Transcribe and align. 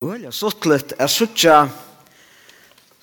Og 0.00 0.14
jeg 0.16 0.32
satt 0.32 0.64
litt, 0.64 0.94
jeg 0.96 1.04
er 1.04 1.10
suttja 1.12 1.54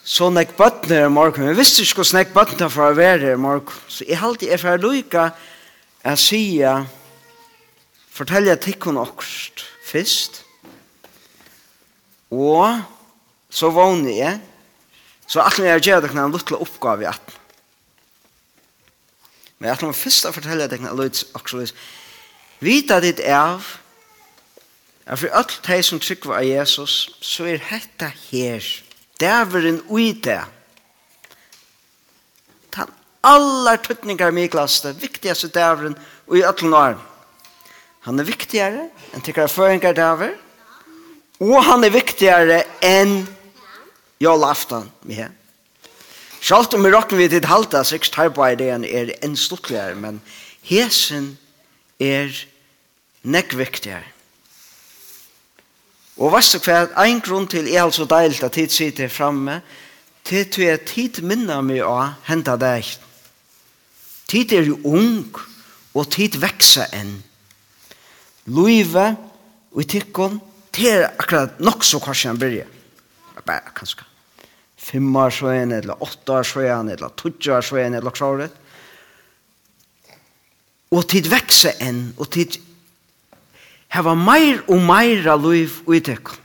så 0.07 0.31
nek 0.33 0.55
bøttner 0.57 1.04
i 1.06 1.12
morgen. 1.14 1.46
Jeg 1.46 1.58
visste 1.60 1.84
ikke 1.84 2.00
hvordan 2.00 2.18
nek 2.18 2.31
bøttner 2.34 2.72
for 2.73 2.88
å 2.88 2.98
være 2.98 3.35
i 3.35 3.38
morgen. 3.44 3.76
Så 3.92 4.08
jeg 4.08 4.18
halte 4.18 4.47
jeg 4.50 4.57
for 4.63 4.73
å 4.73 4.81
lykka 4.81 5.28
er 6.07 6.18
sida 6.18 6.73
fortelle 8.18 8.49
jeg 8.49 8.63
tikkun 8.65 8.97
okst 8.97 9.62
først. 9.86 10.41
Og 12.33 12.81
så 13.53 13.69
vågner 13.77 14.15
jeg. 14.17 14.43
Så 15.29 15.45
at 15.45 15.61
jeg 15.61 15.83
gjør 15.91 16.02
det 16.02 16.16
en 16.16 16.34
liten 16.34 16.57
oppgave 16.57 17.05
i 17.05 17.11
at 17.14 17.34
Men 19.59 19.70
jeg 19.70 19.77
atle 19.77 19.93
først 19.93 20.25
å 20.25 20.34
fortelle 20.34 20.66
dere 20.66 20.89
en 20.89 20.98
lukla. 20.98 21.68
Vita 22.57 22.98
ditt 23.05 23.21
av 23.21 23.70
at 25.08 25.20
for 25.20 25.32
alt 25.32 25.60
de 25.64 25.80
som 25.84 26.00
trykker 26.04 26.36
av 26.36 26.44
Jesus, 26.44 27.07
så 27.24 27.48
er 27.48 27.62
dette 27.64 28.10
her. 28.28 28.66
Det 29.18 29.28
er 29.28 29.68
en 29.70 29.80
ui 29.89 30.11
det. 30.11 30.42
Den 32.75 32.91
aller 33.23 33.80
tøtninger 33.83 34.31
Miklas, 34.35 34.81
det 34.83 34.97
viktigste 35.02 35.47
det 35.47 35.63
er 35.63 35.80
vel 35.80 35.95
ui 36.27 36.43
alle 36.43 36.71
når. 36.73 36.99
Han 38.07 38.20
er 38.20 38.27
viktigere 38.27 38.89
enn 39.13 39.23
tykker 39.23 39.47
av 39.47 39.55
føringer 39.55 39.95
det 39.95 40.03
er. 40.03 40.35
Og 41.39 41.58
han 41.63 41.83
er 41.83 41.94
viktigere 41.94 42.61
enn 42.83 43.21
jól 44.19 44.44
aftan 44.44 44.91
med 45.03 45.21
henne. 45.21 45.33
Sjalt 46.38 46.75
om 46.77 46.83
vi 46.85 46.91
råkner 46.94 47.17
vi 47.17 47.30
til 47.31 47.47
halta, 47.49 47.81
så 47.83 47.97
ikke 47.97 48.11
tar 48.13 48.30
på 48.35 48.45
ideen 48.45 48.85
er 48.85 49.09
enn 49.25 49.33
stortligere, 49.35 49.95
men 49.97 50.19
hesen 50.67 51.33
er 51.99 52.30
nekk 53.25 53.55
viktigere. 53.58 54.16
Og 56.17 56.34
vet 56.34 56.53
du 56.53 56.59
hva, 56.66 56.88
En 57.05 57.21
grunn 57.21 57.48
til 57.49 57.67
er 57.70 57.84
altså 57.84 58.07
deilt 58.09 58.44
at 58.44 58.55
tid 58.58 58.73
sitter 58.73 59.12
framme, 59.12 59.62
til 60.27 60.48
du 60.52 60.64
er 60.66 60.81
tid 60.83 61.22
minner 61.23 61.61
meg 61.64 61.86
å 61.86 61.95
hente 62.28 62.58
deg. 62.59 62.88
Tid 64.28 64.52
er 64.58 64.67
jo 64.67 64.80
ung, 64.83 65.30
og 65.95 66.09
tid 66.11 66.36
vekser 66.41 66.89
enn. 66.97 67.14
Løyve 68.52 69.14
og 69.72 69.81
i 69.83 69.88
tikkun, 69.88 70.41
det 70.75 70.91
er 70.91 71.08
akkurat 71.08 71.59
nok 71.64 71.86
så 71.86 72.02
kanskje 72.03 72.34
han 72.34 72.41
byrja. 72.41 72.67
Bare 73.45 73.73
kanskje. 73.78 74.03
Fem 74.78 75.16
år 75.16 75.34
så 75.34 75.50
en, 75.52 75.72
eller 75.72 76.03
åtte 76.03 76.34
år 76.34 76.45
så 76.47 76.63
en, 76.66 76.91
eller 76.94 77.13
tutja 77.17 77.58
år 77.58 77.66
så 77.66 77.80
en, 77.81 77.97
eller 77.97 78.13
kvaret. 78.13 78.63
Og 80.91 81.08
tid 81.11 81.28
vekser 81.31 81.80
enn, 81.84 82.11
og 82.17 82.30
tid 82.36 82.59
hava 83.93 84.16
meir 84.16 84.61
og 84.67 84.81
meira 84.83 85.35
liv 85.39 85.80
i 85.93 86.02
tekken. 86.03 86.43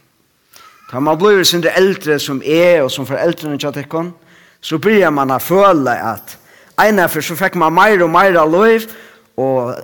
Da 0.93 1.01
man 1.01 1.17
blir 1.17 1.45
sin 1.49 1.65
eldre 1.65 2.19
som 2.21 2.43
er 2.45 2.83
og 2.83 2.91
som 2.93 3.07
foreldrene 3.09 3.59
til 3.59 3.73
tekken, 3.73 4.13
så 4.61 4.79
blir 4.79 5.09
man 5.11 5.33
å 5.33 5.41
føle 5.41 5.95
at 5.97 6.37
ene 6.83 7.07
for 7.09 7.25
så 7.25 7.37
fikk 7.39 7.57
man 7.61 7.73
meir 7.75 8.03
og 8.05 8.13
meira 8.13 8.45
liv, 8.45 8.85
og 9.41 9.79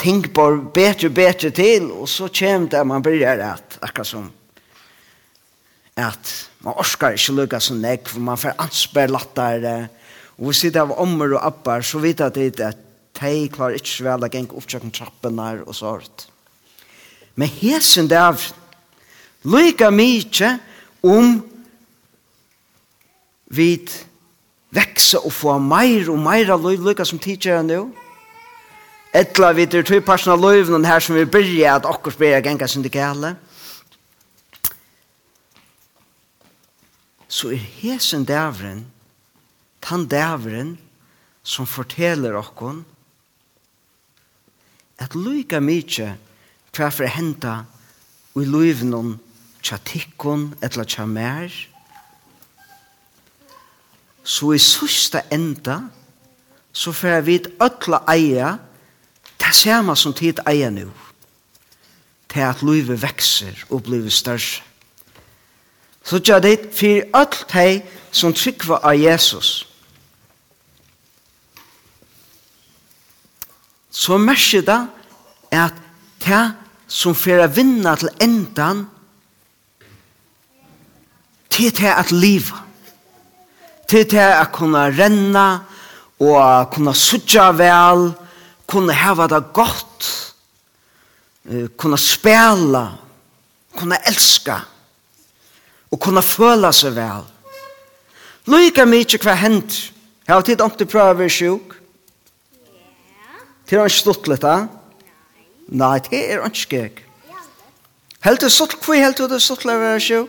ting 0.00 0.24
bare 0.32 0.62
bedre 0.72 1.10
og 1.10 1.14
bedre 1.16 1.50
til, 1.52 1.90
og 1.92 2.08
så 2.08 2.30
kommer 2.32 2.70
det 2.72 2.86
man 2.88 3.04
blir 3.04 3.26
at 3.26 3.78
akkurat 3.82 4.08
som 4.08 4.30
at 5.96 6.32
man 6.60 6.76
orskar 6.76 7.16
ikke 7.16 7.32
lukka 7.32 7.60
som 7.60 7.78
nek, 7.80 8.08
for 8.08 8.20
man 8.20 8.36
får 8.36 8.56
ansper 8.60 9.12
latter, 9.12 9.88
og 10.36 10.50
vi 10.50 10.56
sitter 10.56 10.82
av 10.84 10.96
ommer 11.00 11.32
og 11.36 11.44
appar 11.44 11.84
så 11.84 12.00
vet 12.02 12.20
jeg 12.20 12.52
at 12.60 12.82
de 13.16 13.48
klarer 13.48 13.78
ikke 13.80 14.04
vel 14.04 14.26
å 14.26 14.32
gjenge 14.32 14.58
oppsøkken 14.58 14.92
trappen 14.92 15.40
her 15.40 15.62
og 15.64 15.76
sånt. 15.76 16.26
Men 17.36 17.48
hesen 17.48 18.08
der 18.08 18.38
lykka 19.44 19.90
mykje 19.92 20.56
om 21.04 21.42
vid 23.52 23.92
veksa 24.74 25.20
og 25.20 25.32
få 25.32 25.58
meir 25.60 26.08
og 26.10 26.18
meir 26.20 26.50
av 26.52 26.64
løyv, 26.64 26.82
lykka 26.82 27.04
som 27.04 27.20
tidsjera 27.20 27.62
nu. 27.62 27.92
Etla 29.16 29.52
vi 29.56 29.68
til 29.68 29.84
tøy 29.86 30.00
parsen 30.04 30.32
av 30.32 30.40
løyvnen 30.42 30.88
her 30.88 31.00
som 31.00 31.16
vi 31.16 31.28
byrja 31.28 31.76
at 31.76 31.88
okkur 31.88 32.16
byrja 32.18 32.40
genga 32.44 32.68
syndikale. 32.68 33.36
Så 37.28 37.52
er 37.52 37.62
hesen 37.80 38.24
dævren, 38.24 38.86
tan 39.82 40.06
dævren, 40.08 40.76
som 41.42 41.66
forteller 41.66 42.36
okkur 42.40 42.80
at 44.98 45.14
lykka 45.14 45.60
mykje 45.60 46.14
hva 46.76 46.90
for 46.92 47.06
å 47.06 47.12
hente 47.12 47.54
i 48.36 48.44
løyvnum 48.44 49.16
tja 49.64 49.78
tikkun 49.82 50.50
etla 50.64 50.84
tja 50.84 51.06
mer 51.08 51.52
så 54.26 54.52
i 54.54 54.60
sørsta 54.60 55.24
enda 55.32 55.80
så 56.76 56.92
får 56.92 57.14
jeg 57.14 57.26
vi 57.26 57.36
øtla 57.64 58.02
eia 58.12 58.56
det 59.40 59.52
samme 59.56 59.96
som 59.96 60.14
tid 60.16 60.42
eia 60.46 60.68
nu 60.70 60.88
til 62.32 62.44
at 62.44 62.64
løyve 62.66 62.98
vekser 63.00 63.64
og 63.70 63.86
blir 63.86 64.10
større 64.12 64.60
så 66.06 66.20
tja 66.20 66.38
det 66.42 66.68
for 66.76 67.08
øtla 67.22 67.56
hei 67.56 67.80
som 68.12 68.36
trykva 68.36 68.82
av 68.84 69.00
Jesus 69.00 69.64
så 73.96 74.20
merker 74.20 74.62
det 74.66 74.80
at 75.56 75.82
det 76.26 76.44
som 76.86 77.14
får 77.14 77.42
a 77.44 77.48
vinna 77.50 77.96
til 77.96 78.10
endan 78.22 78.86
til 81.50 81.72
til 81.72 81.88
at 81.88 82.12
liva. 82.12 82.62
Til 83.88 84.08
til 84.08 84.18
at 84.18 84.52
kunna 84.52 84.88
renna 84.90 85.46
og 86.20 86.70
kunna 86.72 86.92
sutja 86.96 87.50
vel 87.52 88.10
kunna 88.66 88.92
hava 88.92 89.26
det 89.30 89.42
gott 89.54 90.06
kunna 91.78 91.96
spela 91.96 92.86
kunna 93.76 93.98
elska 94.08 94.60
og 95.92 96.00
kunna 96.00 96.22
føla 96.24 96.72
seg 96.74 96.96
vel 96.96 97.26
Lyka 98.46 98.86
mykje 98.86 99.20
hva 99.22 99.34
hent 99.38 99.76
Hava 100.26 100.42
tid 100.42 100.62
om 100.62 100.70
til 100.70 100.88
prøver 100.90 101.30
sjuk 101.30 101.76
Til 103.66 103.82
han 103.82 103.90
stuttlet 103.90 104.42
da 104.42 104.56
Nei, 105.66 105.98
det 105.98 106.20
er 106.30 106.44
ikke 106.46 106.62
skjøk. 106.62 107.02
Helt 108.26 108.40
det 108.40 108.52
sutt, 108.52 108.74
hvor 108.82 108.94
helt 108.94 109.18
det 109.18 109.42
sutt 109.42 109.60
til 109.62 109.70
å 109.70 109.78
være? 109.78 110.26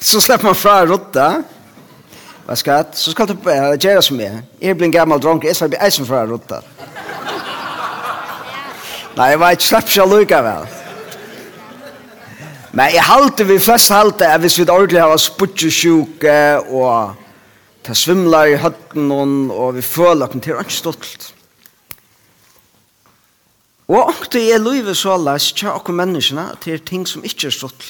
Så 0.00 0.20
slipper 0.20 0.50
man 0.50 0.58
fra 0.58 0.80
rotta. 0.86 1.26
Hva 2.46 2.54
skal 2.54 2.86
Så 2.94 3.10
skal 3.10 3.26
du 3.26 3.34
gjøre 3.34 4.02
som 4.02 4.20
jeg. 4.20 4.42
Jeg 4.60 4.76
blir 4.76 4.86
en 4.86 4.92
gammel 4.92 5.20
dronk, 5.20 5.44
jeg 5.44 5.56
skal 5.56 5.68
bli 5.68 5.78
eisen 5.82 6.06
fra 6.06 6.24
rotta. 6.26 6.62
Nei, 9.16 9.30
jeg 9.32 9.40
vet, 9.40 9.62
slipper 9.62 9.88
ikke 9.88 10.08
lukka 10.10 10.42
vel. 10.44 10.66
Men 12.76 12.92
jeg 12.92 13.02
halte, 13.02 13.46
vi 13.48 13.58
flest 13.58 13.90
halte, 13.90 14.26
at 14.28 14.40
hvis 14.40 14.58
vi 14.58 14.66
ordentlig 14.68 15.00
har 15.00 15.16
spudtjesjuke, 15.16 16.36
og 16.68 17.14
ta 17.82 17.94
svimler 17.96 18.52
i 18.52 18.58
høtten, 18.60 19.10
og 19.50 19.74
vi 19.78 19.82
føler 19.82 20.26
at 20.26 20.36
det 20.36 20.52
er 20.52 20.60
ikke 20.60 20.76
stolt. 20.76 21.35
Og 23.86 24.08
ångte 24.10 24.40
er 24.50 24.58
livet 24.58 24.98
så 24.98 25.14
alles 25.14 25.52
tja 25.54 25.76
okkur 25.76 25.94
menneskene 25.94 26.48
til 26.62 26.80
ting 26.82 27.06
som 27.06 27.22
ikke 27.26 27.46
er 27.50 27.54
stått. 27.54 27.84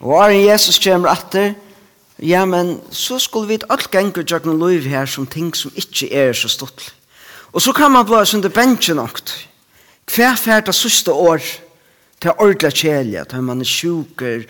Og 0.00 0.14
er 0.22 0.36
Jesus 0.36 0.78
kommer 0.80 1.10
etter, 1.10 1.56
ja, 2.22 2.44
men 2.48 2.78
så 2.92 3.18
skulle 3.20 3.48
vi 3.48 3.58
all 3.68 3.82
gengur 3.92 4.24
tjøkken 4.24 4.60
liv 4.60 4.86
her 4.88 5.08
som 5.10 5.26
ting 5.26 5.50
som 5.56 5.72
ikke 5.74 6.08
er 6.12 6.32
så 6.36 6.48
stått. 6.48 6.92
Og 7.50 7.62
så 7.64 7.74
kan 7.74 7.90
man 7.90 8.06
blå 8.06 8.22
sin 8.24 8.42
til 8.44 8.52
bensjen 8.54 9.00
ångt. 9.02 9.34
Hver 10.10 10.38
fært 10.38 10.70
av 10.70 10.76
siste 10.76 11.12
år 11.12 11.42
til 12.20 12.36
ordentlig 12.36 12.72
kjelje, 12.78 13.24
til 13.26 13.42
man 13.42 13.64
er 13.64 13.68
sjuker, 13.68 14.46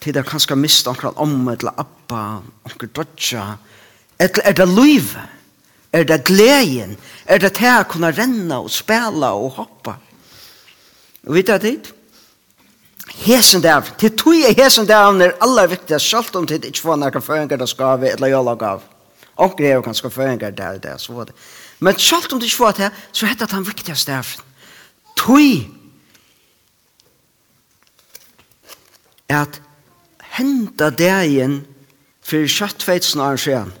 til 0.00 0.14
det 0.14 0.26
kanskje 0.26 0.58
miste 0.58 0.90
omkring 0.90 1.14
om, 1.16 1.48
eller 1.48 1.78
appa, 1.78 2.42
omkring 2.66 2.92
dodja, 2.96 3.54
eller 4.18 4.44
er 4.44 4.58
det 4.58 4.68
livet? 4.68 5.30
Er 5.94 6.04
det 6.04 6.24
gleden? 6.26 6.96
Er 7.26 7.38
det 7.38 7.52
til 7.54 7.70
å 7.70 7.84
kunne 7.86 8.10
renne 8.10 8.56
og 8.64 8.72
spela 8.74 9.30
og 9.38 9.60
hoppa? 9.60 9.94
Og 11.24 11.36
vet 11.36 11.52
du 11.52 11.58
det? 11.62 11.92
Hesen 13.24 13.62
der, 13.62 13.84
til 14.00 14.10
tog 14.18 14.40
er 14.42 14.56
hesen 14.58 14.88
der 14.88 15.06
er 15.22 15.36
aller 15.44 15.68
viktigast, 15.70 16.08
selv 16.10 16.34
om 16.40 16.48
det 16.50 16.64
ikke 16.64 16.82
får 16.82 16.98
noen 16.98 17.22
føringer 17.22 17.60
der 17.60 17.70
skal 17.70 18.00
vi, 18.02 18.10
eller 18.10 18.32
jeg 18.32 18.44
lager 18.48 18.82
Og 19.36 19.54
det 19.58 19.66
er 19.68 19.74
jo 19.74 19.82
kanskje 19.82 20.10
føringer 20.10 20.50
der, 20.50 20.78
der, 20.78 20.98
så 20.98 21.12
var 21.12 21.24
det. 21.24 21.34
Men 21.78 21.98
selv 21.98 22.32
om 22.32 22.40
det 22.40 22.46
ikke 22.46 22.56
får 22.56 22.72
det, 22.72 22.90
så 23.12 23.26
heter 23.26 23.46
det 23.46 23.54
den 23.54 23.66
viktigste 23.66 24.12
der. 24.12 24.34
Tog 25.16 25.70
at 29.28 29.62
henta 30.38 30.90
degen 30.90 31.64
for 32.22 32.46
kjøttfeitsen 32.46 33.20
av 33.20 33.38
en 33.38 33.72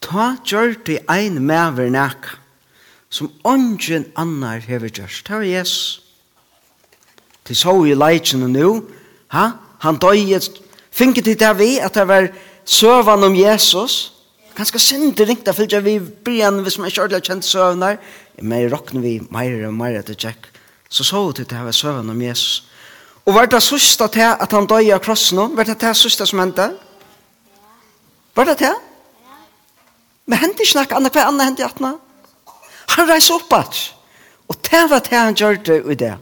Ta 0.00 0.36
gjørte 0.46 1.00
ein 1.10 1.40
maver 1.46 1.90
nek, 1.90 2.28
som 3.10 3.32
ongen 3.44 4.06
annar 4.16 4.60
hever 4.64 4.92
gjørst. 4.92 5.26
Det 5.26 5.34
var 5.34 5.46
Jesus. 5.46 6.02
De 7.48 7.54
så 7.56 7.72
i 7.88 7.96
leitjene 7.96 8.48
nå. 8.52 8.82
ha? 9.32 9.50
han 9.78 9.98
døyet, 9.98 10.50
finket 10.90 11.24
de 11.24 11.34
der 11.38 11.54
vi, 11.54 11.78
at 11.78 11.94
det 11.94 12.06
var 12.08 12.28
søvann 12.64 13.24
om 13.24 13.36
Jesus. 13.36 14.12
Ganske 14.56 14.78
synd 14.82 15.20
ringt, 15.20 15.48
for 15.54 15.70
jeg 15.70 15.84
vi 15.84 15.98
brian, 16.00 16.62
hvis 16.62 16.78
man 16.78 16.90
ikke 16.90 17.02
ordentlig 17.02 17.30
kjent 17.30 17.46
søvnar, 17.46 17.98
men 18.42 18.70
råkner 18.72 19.00
vi 19.00 19.18
meir 19.30 19.68
og 19.68 19.74
meir 19.74 20.00
etter 20.00 20.18
tjekk. 20.18 20.50
Så 20.90 21.04
så 21.04 21.20
de 21.36 21.44
det 21.44 21.64
var 21.64 21.72
søvann 21.72 22.10
om 22.10 22.22
Jesus. 22.22 22.64
Og 23.26 23.34
var 23.34 23.46
det 23.46 23.62
sørste 23.62 24.08
til 24.08 24.24
at 24.24 24.52
han 24.52 24.66
døg 24.66 24.90
av 24.90 25.02
krossen, 25.04 25.56
var 25.56 25.68
det 25.68 25.78
det 25.80 25.96
sørste 25.96 26.26
som 26.26 26.40
hendte? 26.40 26.70
Var 28.34 28.44
det 28.44 28.58
det? 28.58 28.74
Men 30.28 30.42
hendte 30.42 30.64
ikke 30.64 30.82
noe 30.82 30.98
annet, 30.98 31.14
hva 31.16 31.26
annet 31.30 31.48
hendte 31.48 31.66
atna? 31.66 31.94
Han 32.94 33.08
reis 33.08 33.30
opp 33.32 33.52
at. 33.56 33.78
Og 34.48 34.56
det 34.68 34.84
var 34.90 35.04
det 35.04 35.16
han 35.16 35.36
gjør 35.36 35.60
det 35.64 35.78
i 35.84 35.98
det. 36.04 36.14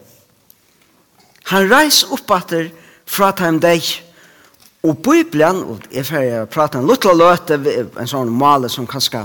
Han 1.50 1.70
reis 1.70 2.04
opp 2.14 2.30
at 2.34 2.54
fra 3.06 3.32
time 3.34 3.60
day. 3.62 3.82
Og 4.86 4.98
Bibelen, 4.98 5.62
og 5.62 5.82
jeg 5.90 6.06
får 6.06 6.46
prate 6.50 6.78
en 6.78 6.86
liten 6.86 7.18
løte, 7.18 7.58
en 7.98 8.10
sånn 8.10 8.30
male 8.30 8.70
som 8.70 8.86
kanskje 8.86 9.24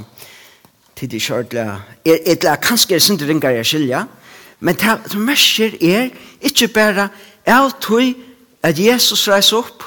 tid 0.97 1.13
er 1.17 1.23
kjørdla, 1.25 1.65
eller 2.05 2.61
kanskje 2.61 2.97
er 2.97 3.01
sindri 3.01 3.29
ringer 3.29 3.55
jeg 3.57 3.69
skilja, 3.69 4.03
men 4.61 4.77
det 4.77 4.97
som 5.09 5.25
mersker 5.25 5.77
er 5.81 6.11
ikke 6.45 6.69
bare 6.73 7.07
av 7.49 7.71
tog 7.81 8.13
at 8.61 8.77
Jesus 8.77 9.27
reis 9.29 9.49
opp, 9.57 9.85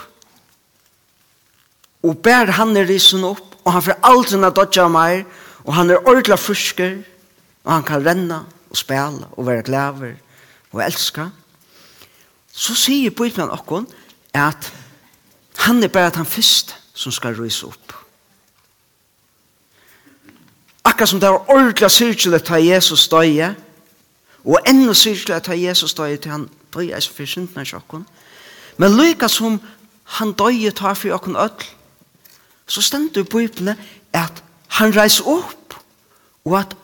og 2.03 2.19
bær 2.23 2.51
han 2.59 2.75
er 2.77 2.87
risen 2.91 3.23
opp, 3.27 3.54
og 3.65 3.73
han 3.73 3.83
får 3.83 4.01
aldri 4.05 4.51
dodja 4.57 4.89
meg, 4.89 5.25
og 5.65 5.75
han 5.75 5.91
er 5.91 6.09
ordla 6.09 6.37
frusker, 6.37 6.99
og 7.65 7.73
han 7.73 7.87
kan 7.87 8.05
renna 8.07 8.43
og 8.71 8.77
spela 8.77 9.29
og 9.33 9.47
være 9.47 9.63
glæver 9.63 10.15
og 10.73 10.83
elska, 10.85 11.29
så 12.53 12.75
sier 12.75 13.11
Bøytmann 13.11 13.51
okkon 13.51 13.87
at 14.35 14.73
han 15.65 15.83
er 15.83 15.89
bare 15.89 16.13
han 16.15 16.27
fyrst 16.27 16.75
som 16.95 17.13
skal 17.13 17.37
rysa 17.39 17.67
opp. 17.67 17.95
Akkurat 20.85 21.09
som 21.09 21.21
det 21.21 21.31
var 21.31 21.51
ordla 21.51 21.89
syrkjelig 21.89 22.43
ta 22.45 22.59
Jesus 22.61 23.09
døye, 23.09 23.55
og 24.45 24.59
enda 24.69 24.93
syrkjelig 24.93 25.43
ta 25.43 25.57
Jesus 25.57 25.95
døye 25.95 26.17
til 26.17 26.31
han 26.31 26.49
døye 26.75 26.95
eis 26.95 27.09
for 27.09 27.27
syndene 27.27 27.65
i 27.65 27.71
sjokken, 27.71 28.05
men 28.77 28.99
lykka 28.99 29.29
som 29.29 29.61
han 30.19 30.35
døye 30.37 30.71
tar 30.71 30.95
for 30.95 31.17
okkon 31.17 31.39
ødel, 31.41 31.67
så 32.67 32.83
stendur 32.83 33.21
i 33.21 33.25
Bibelen 33.25 33.77
at 34.13 34.43
han 34.69 34.97
reis 34.97 35.21
opp, 35.21 35.75
og 36.45 36.59
at 36.59 36.77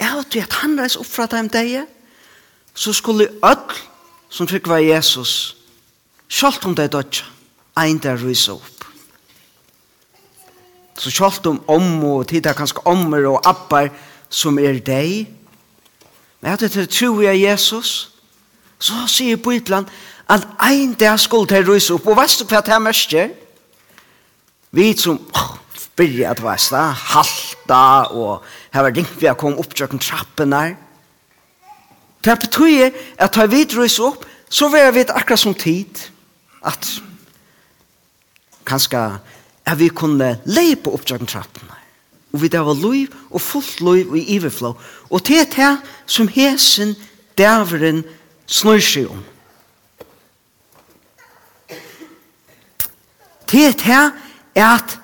jeg 0.00 0.16
vet 0.16 0.36
at 0.42 0.58
han 0.62 0.80
reis 0.80 0.96
opp 0.96 1.06
fra 1.06 1.26
dem 1.30 1.48
deg, 1.48 1.84
så 2.74 2.92
skulle 2.92 3.28
öll 3.44 3.78
som 4.30 4.48
fikk 4.48 4.68
være 4.70 4.94
Jesus, 4.94 5.56
sjalt 6.28 6.64
om 6.64 6.74
det 6.74 6.92
dødja, 6.92 7.26
ein 7.78 7.98
der 7.98 8.18
reis 8.20 8.48
opp. 8.48 8.84
Så 10.98 11.10
sjalt 11.10 11.46
om 11.46 11.62
om 11.68 12.04
og 12.04 12.28
tida 12.28 12.52
kanskje 12.52 12.84
ommer 12.86 13.26
og 13.26 13.40
abbar 13.48 13.90
som 14.28 14.58
er 14.58 14.78
deg, 14.84 15.26
men 16.40 16.52
at 16.52 16.60
det 16.60 16.76
er 16.76 16.86
tro 16.88 17.20
i 17.20 17.42
Jesus, 17.42 18.10
så 18.78 19.04
sier 19.08 19.36
Bibelen 19.36 19.88
at 20.28 20.46
ein 20.62 20.94
der 20.94 21.16
skulle 21.16 21.62
reis 21.66 21.90
opp, 21.90 22.06
og 22.06 22.16
veist 22.16 22.40
du 22.40 22.46
hva 22.46 22.62
det 22.64 22.74
er 22.74 22.84
mest 22.84 23.14
Vi 24.70 24.92
som 24.96 25.18
oh, 25.34 25.56
byrja 25.98 26.30
at 26.30 26.42
veist 26.42 26.70
sta 26.70 26.84
halta 26.94 27.82
og 28.14 28.44
her 28.74 28.86
var 28.86 28.94
ringt 28.94 29.16
vi 29.18 29.28
a 29.28 29.34
kom 29.34 29.58
opptjøkken 29.58 30.02
trappen 30.02 30.54
der. 30.54 30.76
Det 32.24 32.36
betyr 32.44 32.90
at 33.18 33.32
ta 33.34 33.46
vi 33.50 33.64
drøys 33.64 33.98
opp, 34.04 34.26
så 34.50 34.68
var 34.68 34.92
vi 34.94 35.06
akkurat 35.08 35.40
som 35.40 35.54
tid 35.54 36.06
at 36.66 36.88
kanskje 38.68 39.02
at 39.66 39.78
vi 39.78 39.88
kunne 39.88 40.36
leipa 40.46 40.86
på 40.86 40.94
opptjøkken 40.98 41.30
trappen 41.30 41.66
der. 41.66 41.76
Og 42.32 42.42
vi 42.42 42.48
der 42.48 42.62
var 42.62 42.78
loiv 42.78 43.10
og 43.30 43.40
fullt 43.40 43.80
loiv 43.80 44.10
og 44.10 44.18
i 44.18 44.36
iverflå. 44.36 44.74
Og 45.10 45.26
det 45.26 45.40
er 45.40 45.50
det 45.56 45.90
som 46.06 46.28
hesen 46.28 46.94
dæveren 47.38 48.04
snur 48.46 48.78
seg 48.78 49.10
om. 49.10 49.24
Det 53.50 53.64
er 53.66 53.72
det 53.74 54.29
at 54.54 54.98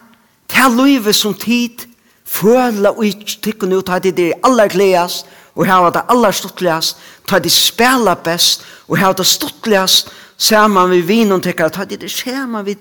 det 0.51 0.71
livet 0.77 1.15
som 1.17 1.35
tid 1.35 1.87
føler 2.25 2.91
og 2.91 3.05
ikke 3.07 3.41
tykker 3.43 3.71
nå, 3.71 3.81
tar 3.87 4.03
det 4.03 4.19
er 4.19 4.39
aller 4.45 4.69
gledest, 4.69 5.27
og 5.57 5.67
hava 5.67 5.91
det 5.91 6.05
aller 6.13 6.35
stortligast, 6.37 6.99
ta 7.27 7.39
det 7.39 7.53
spela 7.53 8.15
best, 8.15 8.65
og 8.89 8.99
hava 8.99 9.17
det 9.17 9.27
stortligast, 9.27 10.11
saman 10.37 10.91
vi 10.91 11.01
vinon 11.01 11.41
tykker 11.41 11.73
ta 11.73 11.85
det 11.85 12.11
skjema 12.13 12.63
vi 12.63 12.77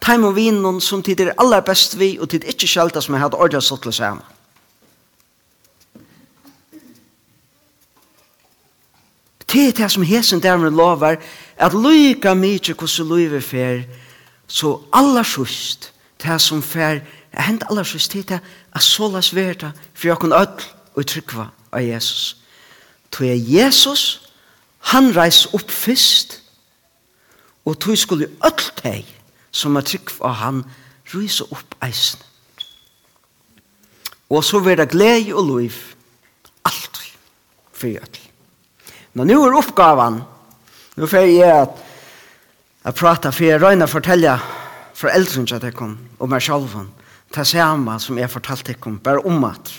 ta 0.00 0.16
med 0.18 0.34
vinon 0.36 0.80
som 0.80 1.02
tid 1.02 1.20
er 1.20 1.34
aller 1.38 1.62
best 1.64 1.96
vi, 1.98 2.18
og 2.20 2.28
tid 2.30 2.44
ikke 2.44 2.68
skjelta 2.68 3.00
som 3.00 3.14
hava 3.14 3.32
det 3.32 3.40
ordentlig 3.40 3.62
stortlig 3.62 3.94
saman. 3.94 4.26
Det 9.48 9.68
er 9.68 9.72
det 9.72 9.90
som 9.90 10.02
hesen 10.04 10.42
dermed 10.44 10.76
lover, 10.76 11.16
at 11.56 11.72
lyka 11.74 12.34
mykje 12.34 12.74
hvordan 12.76 13.08
livet 13.16 13.44
fer, 13.44 13.86
så 14.46 14.74
aller 14.92 15.24
sjust, 15.24 15.92
det 16.22 16.40
som 16.42 16.62
fer 16.62 17.00
jeg 17.32 17.44
hent 17.44 17.64
aller 17.70 17.86
sist 17.86 18.10
tid 18.10 18.28
det 18.32 18.40
at 18.74 18.82
så 18.82 19.08
la 19.12 19.22
sverta 19.22 19.72
for 19.94 20.08
jeg 20.08 20.20
kan 20.22 20.32
ødel 20.32 20.66
og 20.98 21.06
trykva 21.06 21.50
av 21.72 21.84
Jesus. 21.84 22.36
Tog 23.10 23.26
jeg 23.28 23.44
Jesus 23.48 24.28
han 24.92 25.12
reis 25.16 25.46
opp 25.54 25.70
fyrst 25.70 26.40
og 27.68 27.78
tog 27.78 27.98
skulle 27.98 28.30
ødel 28.44 28.70
deg 28.82 29.14
som 29.50 29.76
er 29.76 29.86
trykva 29.86 30.30
av 30.30 30.40
han 30.42 30.62
rysa 31.12 31.46
opp 31.50 31.76
eisen 31.84 32.24
og 34.28 34.44
så 34.44 34.60
vera 34.60 34.84
glede 34.84 35.32
og 35.34 35.46
liv 35.48 35.76
alt 36.68 37.00
for 37.72 37.88
ødel 37.88 38.24
men 39.16 39.30
nå 39.30 39.38
er 39.46 39.56
oppgavan 39.60 40.20
nå 40.98 41.08
fer 41.08 41.28
jeg 41.30 41.64
at 41.64 41.84
jeg 42.84 42.96
prater 42.96 43.34
for 43.34 43.44
jeg 43.44 43.60
røyner 43.62 43.90
fortelle 43.90 44.38
foreldren 44.98 45.46
til 45.46 45.62
dere 45.62 45.92
og 46.18 46.30
meg 46.30 46.42
selv 46.42 46.68
det 47.34 47.46
samme 47.46 47.98
som 48.00 48.18
jeg 48.18 48.30
fortalte 48.32 48.72
dere 48.72 48.98
bare 49.04 49.24
om 49.26 49.44
at 49.48 49.72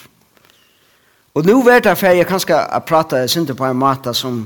og 1.37 1.45
nå 1.45 1.59
vet 1.63 1.85
jeg 1.85 1.97
for 1.97 2.17
jeg 2.17 2.27
kan 2.27 2.41
skal 2.41 2.81
prate 2.87 3.27
synder 3.27 3.57
på 3.57 3.67
en 3.67 3.79
måte 3.79 4.13
som 4.13 4.41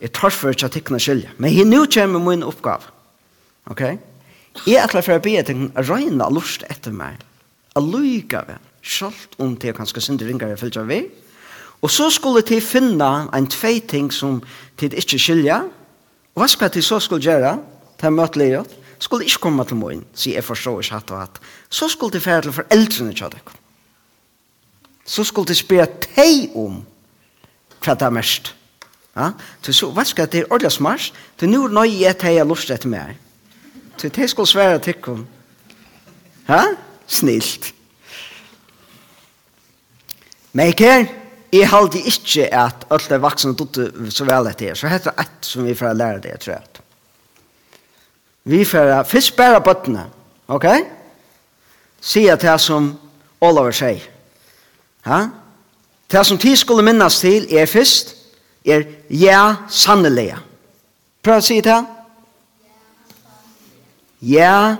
jeg 0.00 0.12
tar 0.12 0.32
for 0.34 0.54
ikke 0.54 0.70
at 0.70 0.78
dere 0.78 1.00
skilje 1.00 1.34
men 1.38 1.54
jeg 1.54 1.68
nå 1.68 1.84
kommer 1.86 2.22
min 2.22 2.46
oppgave 2.46 2.92
ok? 3.70 3.82
Jeg 4.64 4.78
er 4.78 4.90
klar 4.90 5.02
for 5.02 5.18
å 5.18 5.22
be 5.22 5.34
dere 5.42 5.68
å 5.74 5.82
regne 5.88 6.30
lust 6.30 6.62
etter 6.70 6.94
meg. 6.94 7.18
Å 7.74 7.80
lykke 7.82 8.44
vel 8.46 8.62
selv 8.84 9.40
om 9.42 9.56
det 9.58 9.72
er 9.72 9.76
kanskje 9.76 10.02
synder 10.04 10.28
ringer 10.28 10.52
jeg 10.52 10.60
følger 10.60 10.86
ved. 10.86 11.06
Og 11.82 11.90
så 11.90 12.06
skulle 12.12 12.44
de 12.46 12.60
finne 12.62 13.08
en 13.34 13.48
tvei 13.50 13.80
ting 13.80 14.10
som 14.12 14.38
de 14.80 14.90
ikke 14.92 15.18
skiljer 15.18 15.66
og 16.34 16.42
hva 16.42 16.48
skal 16.50 16.70
de 16.74 16.82
så 16.82 16.98
skulle 17.02 17.22
gjøre? 17.22 17.56
Til 17.98 18.10
å 18.10 18.14
møte 18.14 18.40
livet 18.40 18.72
skulle 19.04 19.28
ikke 19.28 19.42
komme 19.44 19.64
til 19.68 19.76
morgen, 19.76 20.04
sier 20.16 20.38
jeg 20.38 20.46
forstår 20.46 20.80
ikke 20.80 20.96
hatt 20.96 21.12
og 21.12 21.20
hatt. 21.20 21.40
Så 21.68 21.90
skulle 21.92 22.16
de 22.16 22.24
fære 22.24 22.46
til 22.46 22.56
foreldrene 22.56 23.12
til 23.12 23.32
dere. 23.34 23.58
Så 25.04 25.24
skulle 25.28 25.52
de 25.52 25.56
spørre 25.58 25.90
deg 26.16 26.54
om 26.56 26.80
hva 27.84 27.96
det 28.00 28.06
er 28.06 28.14
mest. 28.16 28.54
Ja? 29.16 29.32
Så, 29.62 29.74
så 29.76 29.90
hva 29.92 30.06
skal 30.08 30.30
det 30.32 30.40
er 30.40 30.48
ordentlig 30.48 30.72
smart? 30.72 31.12
Så 31.40 31.48
nå 31.50 31.66
er 31.66 31.76
nøye 31.76 32.00
jeg 32.00 32.18
til 32.22 32.38
jeg 32.38 32.48
lyst 32.48 32.72
etter 32.72 32.92
meg. 32.92 33.18
Så 34.00 34.08
det 34.08 34.30
skulle 34.32 34.50
svære 34.50 34.80
til 34.86 34.96
dere. 35.04 35.26
Ja? 36.48 36.62
Snilt. 37.06 37.74
Men 40.54 40.72
ikke 40.72 40.88
her, 40.88 41.06
jeg 41.52 41.68
halte 41.68 42.00
ikke 42.00 42.48
at 42.56 42.86
alle 42.94 43.20
vaksne 43.20 43.52
dutte 43.58 43.90
så 44.10 44.24
vel 44.24 44.48
etter. 44.48 44.78
Så 44.78 44.88
heter 44.88 45.12
det 45.12 45.26
et 45.26 45.52
som 45.52 45.66
vi 45.66 45.76
får 45.76 45.98
lære 45.98 46.24
det, 46.24 46.38
tror 46.40 46.56
jeg. 46.56 46.83
Vi 48.44 48.64
får 48.64 49.02
først 49.02 49.36
bare 49.36 49.60
bøttene, 49.60 50.04
ok? 50.48 50.66
Sier 52.00 52.36
det 52.36 52.58
som 52.60 52.90
Oliver 53.40 53.72
sier. 53.72 54.04
Ha? 55.08 55.20
Det 56.12 56.26
som 56.26 56.38
tid 56.38 56.56
skulle 56.56 56.84
minnes 56.84 57.20
til 57.20 57.48
er 57.56 57.66
først, 57.66 58.16
er 58.64 58.84
ja, 59.10 59.54
sannelig. 59.68 60.34
Prøv 61.24 61.40
å 61.40 61.44
si 61.44 61.58
det. 61.64 61.80
Ja, 64.20 64.76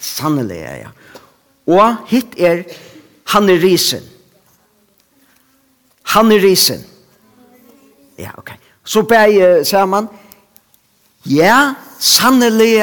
sannelig, 0.00 0.60
ja. 0.60 0.92
Og 1.72 2.08
hitt 2.12 2.36
er 2.36 2.64
han 3.32 3.48
er 3.48 3.60
risen. 3.62 4.04
Han 6.12 6.32
er 6.32 6.42
risen. 6.44 6.84
Ja, 8.18 8.34
ok. 8.36 8.50
Så 8.84 9.02
bæg 9.08 9.38
uh, 9.40 9.64
sammen. 9.64 10.08
Ja 10.12 10.21
Ja, 11.26 11.74
sannelig, 11.98 12.82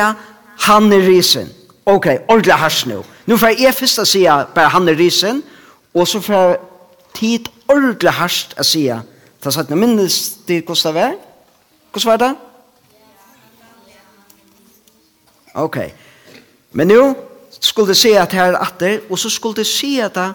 han 0.60 0.91
er 0.93 1.08
risen. 1.08 1.50
Ok, 1.86 2.08
ordentlig 2.27 2.53
hars 2.53 2.86
nå. 2.86 3.03
Nå 3.25 3.38
får 3.38 3.60
jeg 3.60 3.75
først 3.75 4.01
å 4.01 4.05
si 4.08 4.24
bare 4.27 4.69
han 4.74 4.88
er 4.89 4.98
risen, 5.00 5.41
og 5.93 6.08
så 6.08 6.22
får 6.22 6.43
jeg 6.43 6.60
tid 7.19 7.50
ordentlig 7.67 8.13
hars 8.19 8.43
å 8.58 8.65
si 8.67 8.88
Ta 9.39 9.51
satt 9.55 9.69
noe 9.72 9.79
minnes 9.79 10.15
til 10.43 10.65
hvordan 10.67 10.84
det 10.84 10.96
var? 10.98 11.13
Hvordan 11.93 12.10
var 12.10 12.17
det? 12.19 12.31
Ok. 15.55 15.77
Men 16.75 16.91
nå 16.91 17.03
skulle 17.60 17.93
det 17.93 17.98
si 18.01 18.12
at 18.19 18.36
her 18.36 18.51
er 18.51 18.60
atter, 18.60 19.00
og 19.10 19.19
så 19.19 19.31
skulle 19.31 19.62
det 19.62 19.67
si 19.67 19.93
at 20.03 20.15
det 20.15 20.34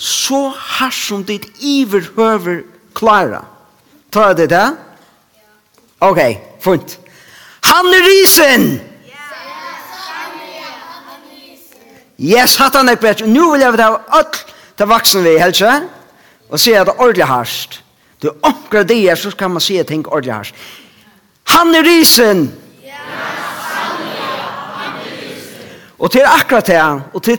så 0.00 0.48
hars 0.48 0.96
som 1.06 1.22
ditt 1.24 1.46
iverhøver 1.60 2.62
klara. 2.96 3.44
Tar 4.10 4.32
det 4.34 4.48
det? 4.50 4.66
Ok, 6.00 6.20
fint 6.60 6.98
han 7.70 7.86
er 7.94 8.06
risen! 8.06 8.80
Yes, 12.20 12.56
hatt 12.60 12.76
han 12.76 12.88
er 12.88 12.98
bedre. 13.00 13.26
Nå 13.26 13.46
vil 13.54 13.62
jeg 13.64 13.80
ha 13.80 13.94
alt 14.18 14.42
til 14.76 14.88
vaksen 14.90 15.24
vi, 15.24 15.38
helse, 15.40 15.70
og 16.50 16.60
si 16.60 16.74
at 16.76 16.84
det 16.86 16.92
er 16.92 17.00
ordentlig 17.00 17.28
hardt. 17.30 17.78
Du 18.22 18.28
omkrar 18.42 18.82
det 18.84 18.98
her, 19.00 19.14
så 19.14 19.30
kan 19.32 19.50
man 19.50 19.64
si 19.64 19.78
at 19.80 19.88
ting 19.88 20.04
ordentlig 20.08 20.34
hardt. 20.34 20.54
Han 21.54 21.74
er 21.74 21.86
risen! 21.86 22.42
Yes, 22.84 22.92
han 23.70 24.02
er, 24.04 24.98
risen. 25.06 25.70
Og 25.98 26.10
til 26.10 26.28
akkurat 26.28 26.66
det, 26.66 26.82
og 27.14 27.22
til 27.22 27.38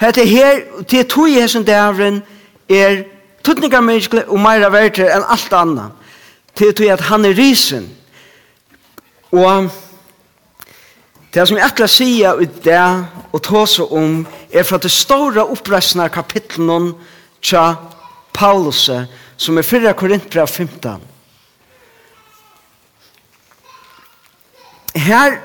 Hette 0.00 0.26
her, 0.26 0.60
til 0.88 1.08
tog 1.08 1.30
i 1.30 1.40
hessen 1.40 1.64
dævren, 1.64 2.22
er 2.70 3.02
tuttningar 3.44 3.80
menneskelig 3.80 4.28
og 4.28 4.38
meira 4.38 4.70
verter 4.70 5.10
enn 5.10 5.24
alt 5.26 5.52
annan. 5.52 5.96
Til 6.54 6.74
tog 6.74 6.92
at 6.94 7.00
han 7.10 7.26
er 7.26 7.34
risen. 7.34 7.88
Og 9.32 9.70
det 11.34 11.44
som 11.48 11.58
jeg 11.58 11.66
ætla 11.66 11.84
å 11.84 11.92
sige 11.92 12.30
ut 12.40 12.62
det 12.64 12.80
og 13.32 13.42
ta 13.44 13.64
seg 13.68 13.92
om 13.92 14.22
er 14.52 14.64
fra 14.64 14.80
det 14.80 14.90
store 14.92 15.44
oppreisende 15.44 16.06
av 16.08 16.14
kapitlen 16.14 16.94
tja 17.44 17.74
Paulus 18.32 18.86
som 19.38 19.58
er 19.58 19.66
4 19.66 19.92
Korintbrev 19.94 20.48
15. 20.48 21.04
Her 24.98 25.36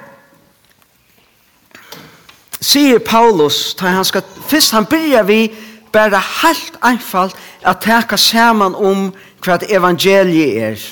sier 2.64 3.00
Paulus, 3.04 3.76
da 3.76 3.92
han 3.92 4.08
skal, 4.08 4.24
først 4.48 4.74
han 4.74 4.88
byrja 4.90 5.22
vi 5.28 5.52
bare 5.94 6.22
helt 6.42 6.80
einfalt 6.82 7.36
at 7.62 7.84
teka 7.84 8.18
saman 8.18 8.76
om 8.76 9.12
hva 9.44 9.60
evangeliet 9.70 10.58
er. 10.72 10.86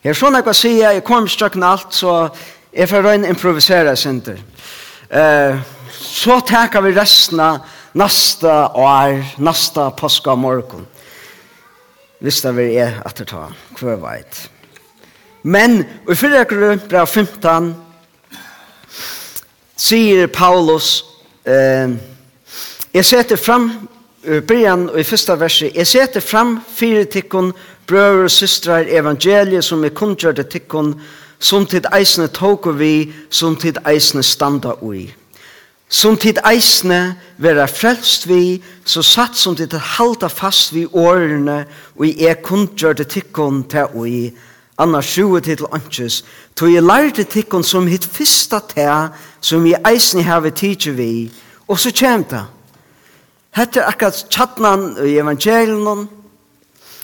Jeg 0.00 0.14
er 0.14 0.16
sånn 0.16 0.32
jeg 0.32 0.44
kan 0.46 0.56
si, 0.56 0.70
jeg 0.80 1.02
kom 1.04 1.26
strøkken 1.28 1.64
alt, 1.66 1.90
så 1.92 2.30
jeg 2.72 2.88
får 2.88 3.02
røyne 3.04 3.28
improvisere 3.28 3.92
sinter. 4.00 4.38
Uh, 5.12 5.60
så 5.92 6.38
takker 6.48 6.80
vi 6.86 6.94
resten 6.96 7.42
av 7.44 7.66
neste 8.00 8.48
år, 8.80 9.18
neste 9.44 9.84
påske 10.00 10.32
morgen. 10.40 10.86
Hvis 12.24 12.40
det 12.40 12.54
vil 12.56 12.72
jeg 12.78 12.96
etterta, 13.10 13.50
hver 13.76 14.00
veit. 14.00 14.40
Men 15.42 15.82
i 15.84 16.16
fyrre 16.16 16.46
grunnen, 16.48 16.80
brev 16.88 17.04
15, 17.04 17.70
sier 19.76 20.32
Paulus, 20.32 20.90
eh, 21.44 21.92
jeg 22.92 23.04
setter 23.04 23.40
fram, 23.40 23.68
i 24.24 24.40
Brian, 24.44 24.88
og 24.88 25.00
i 25.00 25.04
første 25.04 25.36
verset, 25.40 25.76
jeg 25.76 25.88
setter 25.88 26.20
fram 26.20 26.58
fire 26.76 27.04
tikkun 27.08 27.52
brøver 27.86 28.24
og 28.24 28.30
systrar 28.30 28.84
evangeliet 28.88 29.64
som 29.64 29.84
er 29.84 29.94
kundgjør 29.94 30.32
til 30.32 30.44
tikkun, 30.44 30.94
som 31.40 31.66
tid 31.66 31.88
eisne 31.96 32.28
tåker 32.28 32.76
vi, 32.76 33.12
som 33.30 33.56
tid 33.56 33.80
eisne 33.88 34.22
standa 34.22 34.74
ui. 34.82 35.08
Som 35.88 36.16
tid 36.16 36.38
eisne 36.46 37.16
vera 37.36 37.66
frelst 37.66 38.28
vi, 38.28 38.60
så 38.84 39.02
satt 39.02 39.36
som 39.36 39.56
tid 39.56 39.72
halda 39.72 40.28
fast 40.28 40.74
vi 40.74 40.84
årene, 40.86 41.64
og 41.96 42.06
i 42.06 42.26
er 42.28 42.38
kundgjør 42.44 43.00
til 43.00 43.10
tikkun 43.16 43.64
til 43.72 43.96
ui, 43.96 44.30
annars 44.78 45.10
sjue 45.14 45.40
til 45.40 45.66
anses, 45.72 46.22
tog 46.56 46.72
jeg 46.72 46.84
lærte 46.84 47.24
tikkun 47.24 47.64
som 47.64 47.88
hit 47.90 48.06
fyrsta 48.06 48.60
ta, 48.70 49.08
som 49.40 49.66
i 49.66 49.74
eisne 49.88 50.22
heve 50.22 50.50
tidsje 50.50 50.94
vi, 50.94 51.10
og 51.68 51.78
så 51.78 51.90
kjem 51.90 52.24
det. 52.30 52.44
Hette 53.56 53.82
akkurat 53.82 54.26
tjattnan 54.30 54.92
i 55.02 55.16
evangelien, 55.18 56.06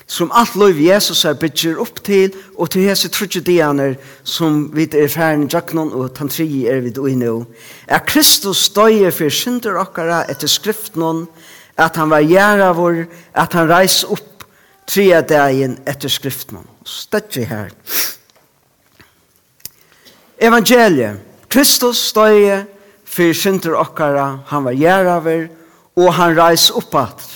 som 0.06 0.30
alt 0.34 0.54
lov 0.54 0.78
Jesus 0.78 1.25
er 1.26 1.34
bygger 1.34 1.80
opp 1.82 1.98
til, 2.06 2.34
og 2.54 2.70
til 2.70 2.86
hese 2.86 3.10
trutje 3.10 3.42
dianer 3.42 3.96
som 4.25 4.68
vi 4.75 4.86
er 4.94 5.10
færen 5.10 5.48
jaknon 5.50 5.90
og 5.92 6.14
tantri 6.14 6.66
er 6.70 6.80
vi 6.84 6.92
og 6.94 7.10
inno, 7.10 7.44
er 7.88 8.04
Kristus 8.06 8.68
døye 8.70 9.10
for 9.10 9.30
synder 9.30 9.80
okkara 9.82 10.25
etter 10.30 10.48
skriftnon, 10.48 11.26
at 11.76 11.96
han 11.96 12.10
var 12.10 12.25
gjerra 12.25 12.70
vår, 12.72 13.04
at 13.34 13.52
han 13.52 13.68
reis 13.68 14.04
opp 14.04 14.46
tria 14.86 15.20
dagen 15.26 15.76
etter 15.86 16.08
skriftnon. 16.08 16.64
Stedt 16.86 17.36
vi 17.36 17.44
her. 17.44 17.75
Evangeliet, 20.38 21.18
Kristus 21.50 22.12
døye 22.14 22.62
for 23.04 23.34
synder 23.34 23.75
okkara, 23.80 24.28
han 24.46 24.64
var 24.64 24.78
gjerra 24.78 25.18
vår, 25.25 25.48
og 25.96 26.14
han 26.14 26.38
reis 26.38 26.70
opp 26.70 26.94
at 26.94 27.26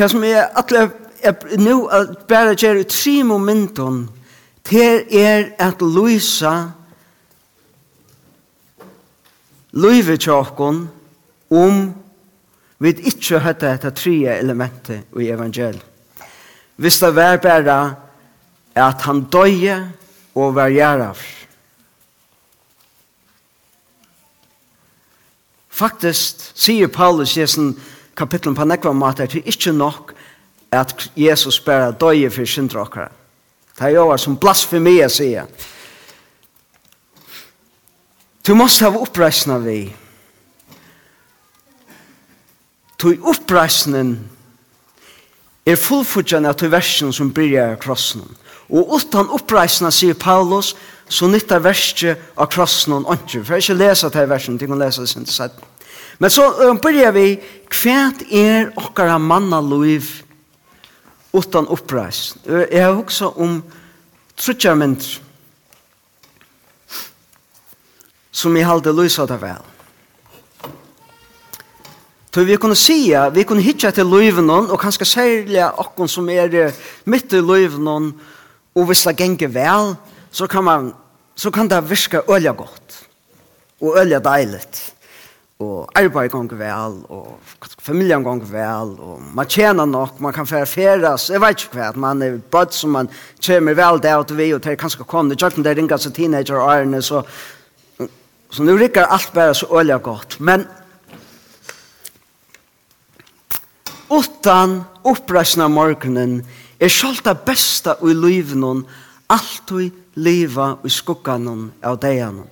Det 0.00 0.06
som 0.08 0.22
er 0.24 0.46
atle 0.56 0.86
er 1.20 1.58
nu 1.60 1.82
at 1.92 2.22
bare 2.28 2.54
gjør 2.56 2.78
i 2.80 2.84
tre 2.88 3.18
momenten 3.24 4.06
til 4.64 5.02
er 5.12 5.50
at 5.60 5.82
Luisa 5.84 6.70
Luive 9.72 10.16
tjokken 10.16 10.86
om 11.50 11.82
vi 12.80 12.94
ikke 13.12 13.42
hørte 13.44 13.68
dette 13.68 13.90
tre 13.90 14.38
elementet 14.38 15.04
i 15.20 15.28
evangeliet. 15.28 15.84
Hvis 16.76 16.98
det 16.98 17.14
var 17.14 17.36
bare 17.36 17.94
at 18.74 19.02
han 19.04 19.26
døye 19.28 19.92
og 20.34 20.54
var 20.54 20.72
gjerav. 20.72 21.16
Faktisk 25.68 26.52
sier 26.56 26.88
Paulus 26.88 27.36
Jesen, 27.36 27.74
kapitlen 28.16 28.54
på 28.54 28.64
nekva 28.64 28.92
mat 28.92 29.20
er 29.20 29.30
til 29.30 29.46
ikkje 29.46 29.72
nok 29.72 30.14
at 30.72 31.10
Jesus 31.16 31.60
bare 31.60 31.92
døye 31.92 32.30
for 32.30 32.46
syndra 32.46 32.84
okkara. 32.84 33.10
Det 33.78 33.86
er 33.88 33.96
jo 33.96 34.16
som 34.16 34.36
blasfemi 34.36 34.98
jeg 34.98 35.10
sier. 35.10 35.46
Du 38.46 38.54
måste 38.54 38.84
ha 38.84 38.90
oppreisna 38.96 39.58
vi. 39.58 39.94
Du 43.00 43.14
oppreisnen 43.24 44.18
er 45.64 45.76
fullfudjan 45.80 46.48
av 46.48 46.58
til 46.60 46.72
versen 46.72 47.12
som 47.12 47.32
byrjar 47.32 47.74
av 47.74 47.80
krossen. 47.80 48.24
Og 48.70 48.94
utan 48.96 49.30
oppreisna, 49.34 49.90
sier 49.90 50.14
Paulus, 50.14 50.74
så 51.08 51.26
nyttar 51.26 51.62
verset 51.64 52.20
av 52.36 52.50
krossen 52.52 53.00
og 53.00 53.08
ikke. 53.16 53.42
For 53.42 53.56
jeg 53.56 53.64
ikke 53.64 53.78
lesa 53.80 54.10
til 54.12 54.28
versen, 54.30 54.58
ting 54.58 54.72
å 54.72 54.78
det 54.78 54.92
sin 54.94 55.26
til. 55.26 55.64
Men 56.20 56.30
så 56.30 56.44
um, 56.68 56.76
börjar 56.76 57.14
vi, 57.16 57.38
kvært 57.72 58.26
er 58.28 58.74
okkara 58.76 59.16
manna 59.18 59.60
liv 59.64 60.04
utan 61.32 61.68
uppreis. 61.72 62.34
Jeg 62.44 62.84
har 62.84 62.92
hugsa 62.98 63.30
om 63.40 63.62
trutjar 64.36 64.76
mynd 64.76 65.06
som 68.30 68.56
jeg 68.56 68.68
halde 68.68 68.92
lysa 68.94 69.24
det 69.26 69.40
vel. 69.40 69.64
Så 72.30 72.44
vi 72.46 72.60
kunne 72.62 72.76
si, 72.78 73.10
vi 73.34 73.42
kunne 73.42 73.64
hitja 73.64 73.90
til 73.90 74.06
løyvnån, 74.06 74.70
og 74.70 74.78
kanskje 74.78 75.08
særlig 75.08 75.64
okkon 75.66 76.08
som 76.08 76.28
er 76.30 76.70
midt 77.10 77.32
i 77.32 77.40
løyvnån, 77.42 78.12
og 78.76 78.86
hvis 78.86 79.02
det 79.08 79.16
ganger 79.18 79.50
vel, 79.50 79.96
så 80.30 80.46
kan, 80.46 80.64
man, 80.64 80.92
så 81.34 81.50
kan 81.50 81.68
det 81.68 81.82
virke 81.90 82.22
ølja 82.28 82.52
godt, 82.54 83.00
og 83.80 83.98
ølja 84.04 84.20
deiligt 84.22 84.84
og 85.60 85.90
arbeid 85.98 86.32
gong 86.32 86.48
vel, 86.56 86.94
og 87.12 87.66
familien 87.84 88.24
gong 88.24 88.40
vel, 88.48 88.94
og 88.96 89.20
man 89.36 89.48
tjener 89.48 89.84
nok, 89.84 90.20
man 90.24 90.32
kan 90.32 90.48
fære 90.48 90.66
færes, 90.66 91.28
jeg 91.30 91.40
vet 91.42 91.64
ikke 91.64 91.76
hva, 91.76 91.90
man 92.00 92.22
er 92.24 92.38
bøtt 92.52 92.74
som 92.74 92.94
man 92.96 93.10
kommer 93.44 93.76
vel 93.76 94.00
der 94.00 94.22
og 94.22 94.32
vi, 94.36 94.50
og 94.56 94.62
til 94.64 94.72
er 94.72 94.80
kanskje 94.80 95.04
kommet, 95.04 95.36
jeg 95.36 95.44
kjøkken 95.44 95.66
det 95.66 95.74
ringer 95.76 96.00
seg 96.00 96.14
teenager 96.16 96.56
og 96.56 96.70
ærene, 96.72 97.02
så, 97.04 97.20
så 98.50 98.64
nå 98.64 98.76
rikker 98.80 99.04
alt 99.04 99.34
bare 99.36 99.54
så 99.54 99.68
øyelig 99.68 100.00
godt, 100.06 100.38
men 100.40 100.64
utan 104.10 104.80
oppreisna 105.04 105.68
morgenen 105.68 106.40
er 106.80 106.88
sjalt 106.88 107.26
det 107.28 107.36
beste 107.44 107.98
i 108.00 108.16
livet 108.16 108.56
noen, 108.56 108.86
alltid 109.30 109.92
liva 110.16 110.72
i 110.82 110.90
skuggan 110.90 111.68
av 111.84 112.00
deianen. 112.00 112.48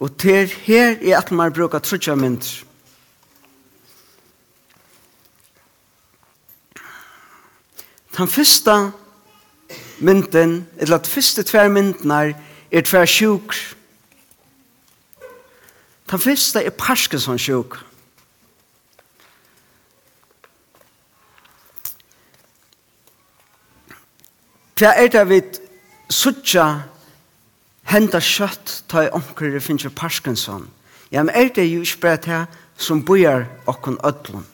Og 0.00 0.18
til 0.18 0.46
her 0.48 0.96
er 1.02 1.18
at 1.18 1.30
man 1.30 1.52
bruker 1.52 1.78
trutja 1.78 2.14
mynd. 2.14 2.64
Den 8.16 8.28
første 8.28 8.92
mynden, 10.00 10.68
eller 10.76 10.98
de 10.98 11.10
første 11.10 11.42
tver 11.42 11.68
myndene, 11.68 12.36
er 12.72 12.80
tver 12.80 13.04
sjuk. 13.04 13.54
Den 16.10 16.18
første 16.18 16.64
er 16.64 16.70
Parkinson 16.70 17.38
sjuk. 17.38 17.78
Det 24.78 24.88
er 24.88 25.08
det 25.08 25.28
vi 25.28 25.42
suttja 26.10 26.82
henda 27.90 28.20
kjøtt 28.22 28.84
ta 28.90 29.04
i 29.06 29.10
omkring 29.14 29.58
finnes 29.62 29.90
Parkinson. 29.96 30.68
Ja, 31.10 31.22
men 31.22 31.34
er 31.34 31.50
det 31.54 31.66
jo 31.66 31.82
ikke 31.82 32.00
bare 32.04 32.22
det 32.24 32.40
som 32.78 33.02
bor 33.04 33.46
okken 33.66 33.98
ødlom. 34.06 34.46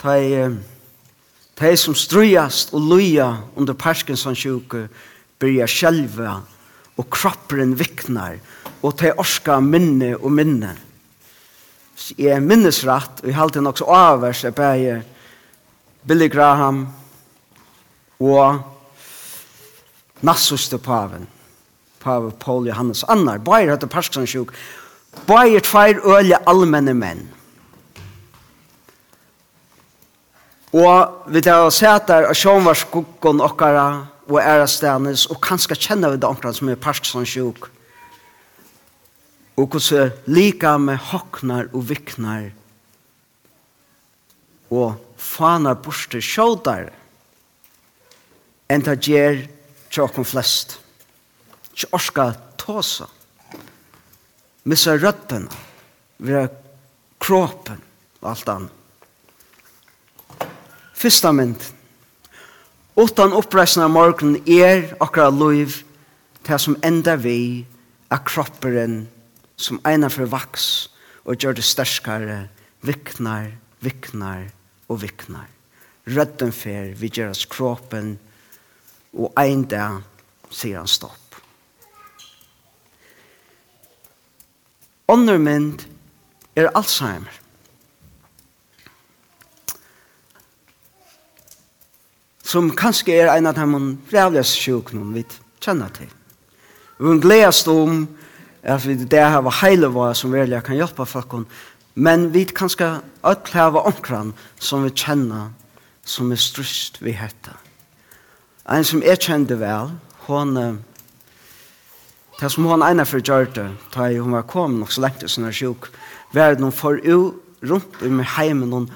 Ta 0.00 0.16
i 0.18 0.48
ta 1.56 1.68
i 1.68 1.76
som 1.76 1.94
strøyast 1.94 2.72
og 2.74 2.86
løya 2.88 3.28
under 3.56 3.74
Parkinson 3.74 4.34
sjuke 4.34 4.88
byrja 5.40 5.66
sjelva 5.68 6.38
og 6.96 7.10
kroppen 7.12 7.76
viknar 7.78 8.38
og 8.80 8.96
ta 8.96 9.10
i 9.10 9.16
orska 9.16 9.60
minne 9.60 10.14
og 10.16 10.32
minne. 10.32 10.72
Så 11.96 12.16
jeg 12.18 12.32
er 12.32 12.44
minnesratt 12.44 13.20
og 13.20 13.28
jeg 13.28 13.36
halte 13.36 13.60
nok 13.62 13.78
så 13.78 13.90
avvers 13.92 14.44
jeg 14.44 14.56
bare 14.56 15.02
Billy 16.08 16.30
Graham 16.32 16.86
og 18.20 18.62
Nassus 20.24 20.68
til 20.68 20.80
paven. 20.80 21.28
Pavel 22.00 22.32
Paul 22.40 22.68
Johannes 22.68 23.04
Annar, 23.08 23.38
bæir 23.38 23.74
hatt 23.74 23.84
parskansjuk, 23.92 24.54
bæir 25.28 25.60
tveir 25.64 26.00
øle 26.04 26.38
allmenne 26.48 26.94
menn. 26.96 27.26
Og 30.70 31.26
vi 31.26 31.42
tar 31.42 31.66
og 31.66 31.74
sett 31.74 32.06
der, 32.08 32.28
og 32.30 32.36
sjån 32.38 32.64
var 32.64 32.78
skuggen 32.78 33.42
okkara, 33.42 34.06
og 34.30 34.38
ærestanes, 34.38 35.26
og 35.26 35.40
kanskje 35.42 35.74
kjenner 35.74 36.12
vi 36.12 36.20
det 36.22 36.28
omkring 36.28 36.54
som 36.54 36.70
er 36.70 36.78
parskansjuk, 36.78 37.66
og 39.58 39.66
hvordan 39.66 40.12
lika 40.30 40.76
med 40.78 41.00
hoknar 41.10 41.66
og 41.74 41.88
viknar, 41.88 42.52
og 44.70 44.94
fanar 45.18 45.80
borste 45.82 46.22
sjådare, 46.22 46.94
enn 48.70 48.86
det 48.86 49.00
gjør 49.02 49.42
tjokken 49.90 50.24
flest 50.24 50.78
ikke 51.80 51.94
orska 51.96 52.24
tåsa. 52.60 53.06
Missa 54.68 54.96
røttene, 55.00 55.48
vera 56.20 56.48
kroppen 57.20 57.80
og 58.20 58.26
alt 58.30 58.48
annet. 58.52 58.72
Fyrsta 61.00 61.32
mynd. 61.32 61.62
Utan 63.00 63.32
oppreisna 63.32 63.86
morgen 63.88 64.36
er 64.44 64.90
akkurat 65.00 65.32
loiv 65.32 65.78
til 66.44 66.60
som 66.60 66.76
enda 66.84 67.14
vi 67.16 67.64
er 68.12 68.20
kropperen 68.28 69.06
som 69.56 69.80
eina 69.88 70.10
for 70.12 70.28
vaks 70.28 70.90
og 71.24 71.40
gjør 71.40 71.56
det 71.56 71.64
sterskare 71.64 72.42
viknar, 72.84 73.54
viknar 73.80 74.50
og 74.88 75.00
viknar. 75.06 75.48
Rødden 76.04 76.52
fer, 76.52 76.92
vi 76.92 77.08
gjør 77.08 77.32
oss 77.32 77.46
kroppen 77.48 78.18
og 79.16 79.32
ein 79.40 79.64
dag 79.64 80.02
sier 80.52 80.82
han 80.82 80.90
stopp. 80.90 81.19
Ånder 85.10 85.40
mynd 85.42 85.82
er 86.54 86.70
Alzheimer. 86.78 87.32
Som 92.46 92.70
kanskje 92.78 93.16
er 93.18 93.30
en 93.32 93.50
av 93.50 93.58
de 93.58 93.80
frævligste 94.10 94.62
sjukene 94.62 95.14
vi 95.14 95.24
kjenner 95.62 95.90
til. 95.94 96.10
Vi 97.00 97.38
er 97.40 97.50
om 97.70 98.04
at 98.62 98.86
vi 98.86 98.94
det 98.94 99.24
her 99.32 99.42
var 99.42 99.58
heile 99.62 99.88
var 99.94 100.14
som 100.14 100.32
virkelig 100.32 100.62
kan 100.64 100.78
hjelpe 100.78 101.06
folk. 101.06 101.34
Men 101.94 102.30
vi 102.34 102.44
kanskje 102.44 103.00
alle 103.22 103.52
her 103.52 103.70
var 103.74 103.88
omkran 103.90 104.34
som 104.58 104.84
vi 104.84 104.90
kjenner 104.90 105.50
som 106.04 106.30
er 106.32 106.36
strust 106.36 107.02
vi 107.02 107.12
heter. 107.12 107.56
En 108.70 108.84
som 108.84 109.02
jeg 109.02 109.18
kjente 109.18 109.58
vel, 109.58 109.90
hun 110.26 110.56
Det 112.40 112.50
som 112.50 112.64
hon 112.64 112.82
ena 112.82 113.04
för 113.04 113.20
gjorde, 113.20 113.70
ta 113.92 114.08
i 114.08 114.16
hon 114.18 114.32
var 114.32 114.42
kom 114.42 114.78
nog 114.80 114.92
så 114.92 115.00
länge 115.00 115.28
som 115.28 115.44
är 115.44 115.52
sjuk, 115.52 115.84
var 116.32 116.54
det 116.54 116.62
hon 116.62 116.72
för 116.72 117.00
u 117.04 117.32
runt 117.60 118.02
i 118.02 118.08
med 118.08 118.26
heimen 118.26 118.72
hon 118.72 118.90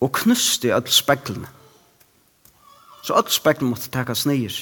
og 0.00 0.12
knuste 0.12 0.74
alle 0.74 0.86
speklene. 0.86 1.48
Så 3.02 3.14
alle 3.14 3.30
speklene 3.30 3.70
måtte 3.70 3.90
takas 3.90 4.26
nyer. 4.26 4.54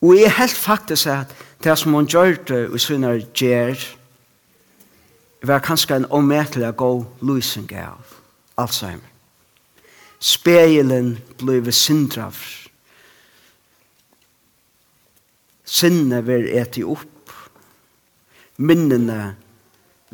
Og 0.00 0.16
jeg 0.16 0.32
helt 0.32 0.56
faktisk 0.56 1.06
at 1.06 1.34
det 1.64 1.78
som 1.78 1.92
hon 1.92 2.06
gjorde 2.06 2.70
i 2.74 2.78
sinne 2.78 3.20
gjer, 3.34 3.76
var 5.42 5.60
kanskje 5.60 5.96
en 5.96 6.10
omvetelig 6.10 6.72
gå 6.76 7.04
løsning 7.20 7.68
av 7.76 8.00
Alzheimer. 8.56 9.10
Spegelen 10.20 11.18
ble 11.36 11.72
sindraver 11.72 12.63
Sinne 15.64 16.20
ver 16.26 16.46
eti 16.60 16.84
opp. 16.84 17.32
Minnene 18.56 19.34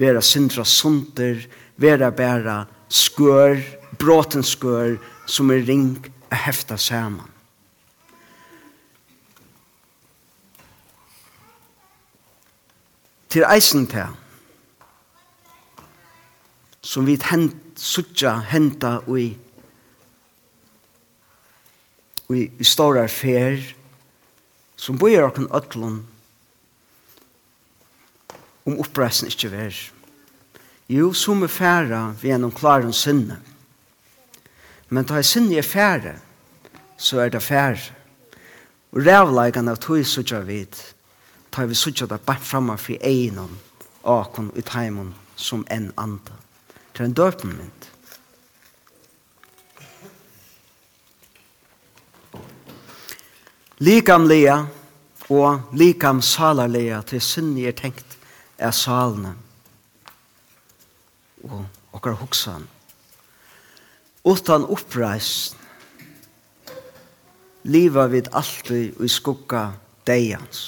vera 0.00 0.22
sindra 0.24 0.64
sunder, 0.64 1.42
vera 1.76 2.10
bæra 2.10 2.64
skør, 2.88 3.60
bråten 4.00 4.44
skør, 4.46 4.96
som 5.26 5.50
er 5.52 5.66
ring 5.68 5.98
a 6.30 6.38
hefta 6.46 6.78
saman. 6.80 7.28
Til 13.30 13.44
eisen 13.46 13.86
til, 13.86 14.08
som 16.82 17.06
vi 17.06 17.14
hent, 17.30 17.78
suttja 17.78 18.32
henta 18.50 18.96
ui, 19.06 19.28
ui, 22.32 22.40
i 22.58 22.66
stora 22.66 23.04
fer, 23.06 23.60
som 24.80 24.98
bøyer 24.98 25.26
okken 25.26 25.50
ødlun 25.52 26.00
om 28.64 28.78
oppreisen 28.80 29.28
ikke 29.28 29.50
vær. 29.52 29.76
Jo, 30.88 31.12
som 31.12 31.44
er 31.44 31.52
færa 31.52 32.00
vi 32.22 32.32
er 32.32 32.40
noen 32.40 32.54
klare 32.54 32.88
om 32.88 32.94
sinne. 32.96 33.36
Men 34.88 35.06
da 35.06 35.20
er 35.20 35.26
sinne 35.26 35.58
er 35.60 35.66
færa, 35.66 36.16
så 36.96 37.20
er 37.20 37.28
det 37.30 37.42
færa. 37.42 37.92
Og 38.90 39.04
rævleikene 39.06 39.70
av 39.70 39.78
tog 39.78 40.02
sutja 40.06 40.40
vid, 40.42 40.74
tar 41.52 41.68
vi 41.70 41.76
sutja 41.78 42.08
det 42.10 42.24
bare 42.26 42.42
framme 42.42 42.74
for 42.78 42.98
egnom, 43.06 43.52
akon 44.02 44.50
og 44.50 44.64
teimen 44.66 45.14
som 45.36 45.62
en 45.70 45.92
andre. 45.96 46.34
Det 46.92 47.04
er 47.04 47.10
en 47.10 47.14
døpenmynd. 47.14 47.86
likamlega 53.80 54.66
og 55.30 55.72
likam 55.72 56.20
salarlega 56.22 57.00
til 57.08 57.22
sinni 57.24 57.64
er 57.68 57.76
tenkt 57.76 58.18
er 58.58 58.74
salene. 58.76 59.34
Og 61.48 61.64
okkar 61.96 62.18
hoksan 62.20 62.66
utan 64.24 64.66
uppreis 64.68 65.54
liva 67.64 68.04
vid 68.12 68.28
alltid 68.36 69.00
i 69.00 69.08
skugga 69.08 69.70
deians 70.04 70.60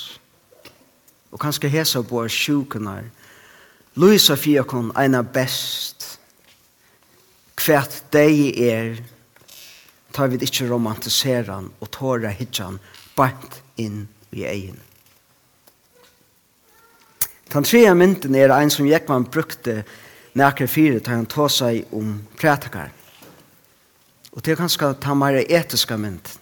og 1.33 1.41
kanskje 1.41 1.69
hesa 1.73 2.01
på 2.05 2.25
sjukunar 2.29 3.05
Luisa 3.95 4.39
Fiakon 4.41 4.89
eina 4.97 5.21
best. 5.21 6.07
Kvært 7.61 7.99
dei 8.09 8.49
er 8.65 8.95
tar 10.17 10.31
vi 10.33 10.39
ikkje 10.41 10.71
romantiseran 10.71 11.69
og 11.77 11.91
tåra 11.93 12.33
hitjan 12.33 12.79
bant 13.17 13.61
inn 13.77 14.07
i 14.33 14.45
egen. 14.49 14.81
Den 17.53 17.65
tredje 17.65 17.95
mynden 17.95 18.35
er 18.35 18.53
en 18.57 18.71
som 18.73 18.87
Jekman 18.89 19.29
brukte 19.29 19.83
nærkere 20.35 20.69
fire 20.69 21.01
til 21.01 21.13
han 21.13 21.27
tog 21.29 21.51
seg 21.53 21.85
om 21.93 22.15
prætakar. 22.41 22.89
Og 24.33 24.41
det 24.41 24.55
er 24.55 24.63
ganske 24.63 24.95
ta 25.03 25.15
mer 25.15 25.43
etiske 25.43 25.99
mynd. 26.01 26.39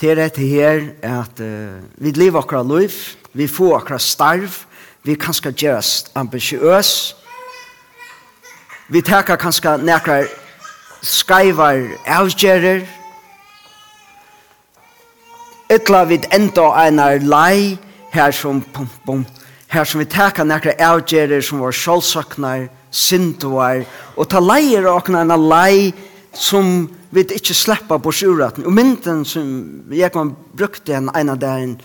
Det 0.00 0.10
er 0.10 0.18
dette 0.18 0.44
her 0.44 0.90
at 1.00 1.40
uh, 1.40 1.80
vi 1.96 2.10
lever 2.12 2.42
akkurat 2.42 2.66
liv, 2.66 2.92
vi 3.32 3.46
får 3.48 3.78
akkurat 3.78 4.02
starv, 4.02 4.64
vi 5.02 5.14
kan 5.14 5.34
skal 5.34 5.54
gjøres 5.54 6.10
ambisjøs, 6.14 7.14
vi 8.88 9.00
tar 9.00 9.22
kanskje 9.24 9.78
nærkere 9.80 10.26
skaivar 11.04 11.82
avgjerer, 12.08 12.84
ytla 15.72 16.04
vid 16.08 16.26
enda 16.32 16.70
einar 16.80 17.20
lei, 17.20 17.76
her 18.14 18.32
som, 18.32 18.62
bum, 18.72 18.88
bum, 19.04 19.24
her 19.68 19.84
som 19.84 20.00
vi 20.00 20.08
teka 20.08 20.44
nekra 20.44 20.74
avgjerer 20.92 21.42
som 21.44 21.60
var 21.60 21.74
sjálfsaknar, 21.76 22.68
sinduar, 22.94 23.84
og 24.16 24.28
ta 24.30 24.40
leier 24.40 24.86
okna 24.88 25.24
einar 25.24 25.40
lei 25.40 25.92
som 26.32 26.86
vi 27.14 27.24
ikkje 27.26 27.54
sleppa 27.54 27.98
på 28.02 28.12
sjuraten. 28.14 28.66
Og 28.66 28.74
mynden 28.74 29.24
som 29.28 29.48
Jekman 29.92 30.34
brukte 30.56 30.96
en 30.96 31.10
einar 31.14 31.38
dagen, 31.38 31.76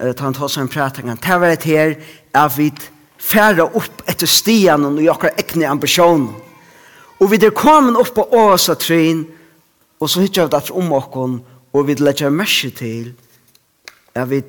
uh, 0.00 0.12
ta 0.14 0.24
han 0.24 0.34
ta 0.34 0.48
seg 0.48 0.64
en 0.64 0.72
pratingan, 0.72 1.20
ta 1.20 1.38
var 1.38 1.54
et 1.54 1.66
her, 1.68 1.98
er 2.34 2.54
vi 2.56 2.70
færa 3.20 3.66
upp 3.68 4.06
etter 4.08 4.30
stian 4.30 4.86
og 4.86 5.02
jokkar 5.02 5.36
ekne 5.38 5.68
ambisjonen 5.68 6.30
Og 7.20 7.30
vi 7.30 7.38
er 7.44 7.52
kommet 7.54 7.98
opp 8.00 8.14
på 8.16 8.24
åsa 8.32 8.74
tryn, 8.80 9.26
og 10.00 10.08
så 10.08 10.24
hittar 10.24 10.48
vi 10.48 10.56
det 10.56 10.72
om 10.72 10.92
okken, 10.96 11.40
og 11.72 11.86
vi 11.86 11.94
legger 12.00 12.32
mersi 12.32 12.70
til 12.70 13.12
at 14.14 14.30
vi 14.30 14.40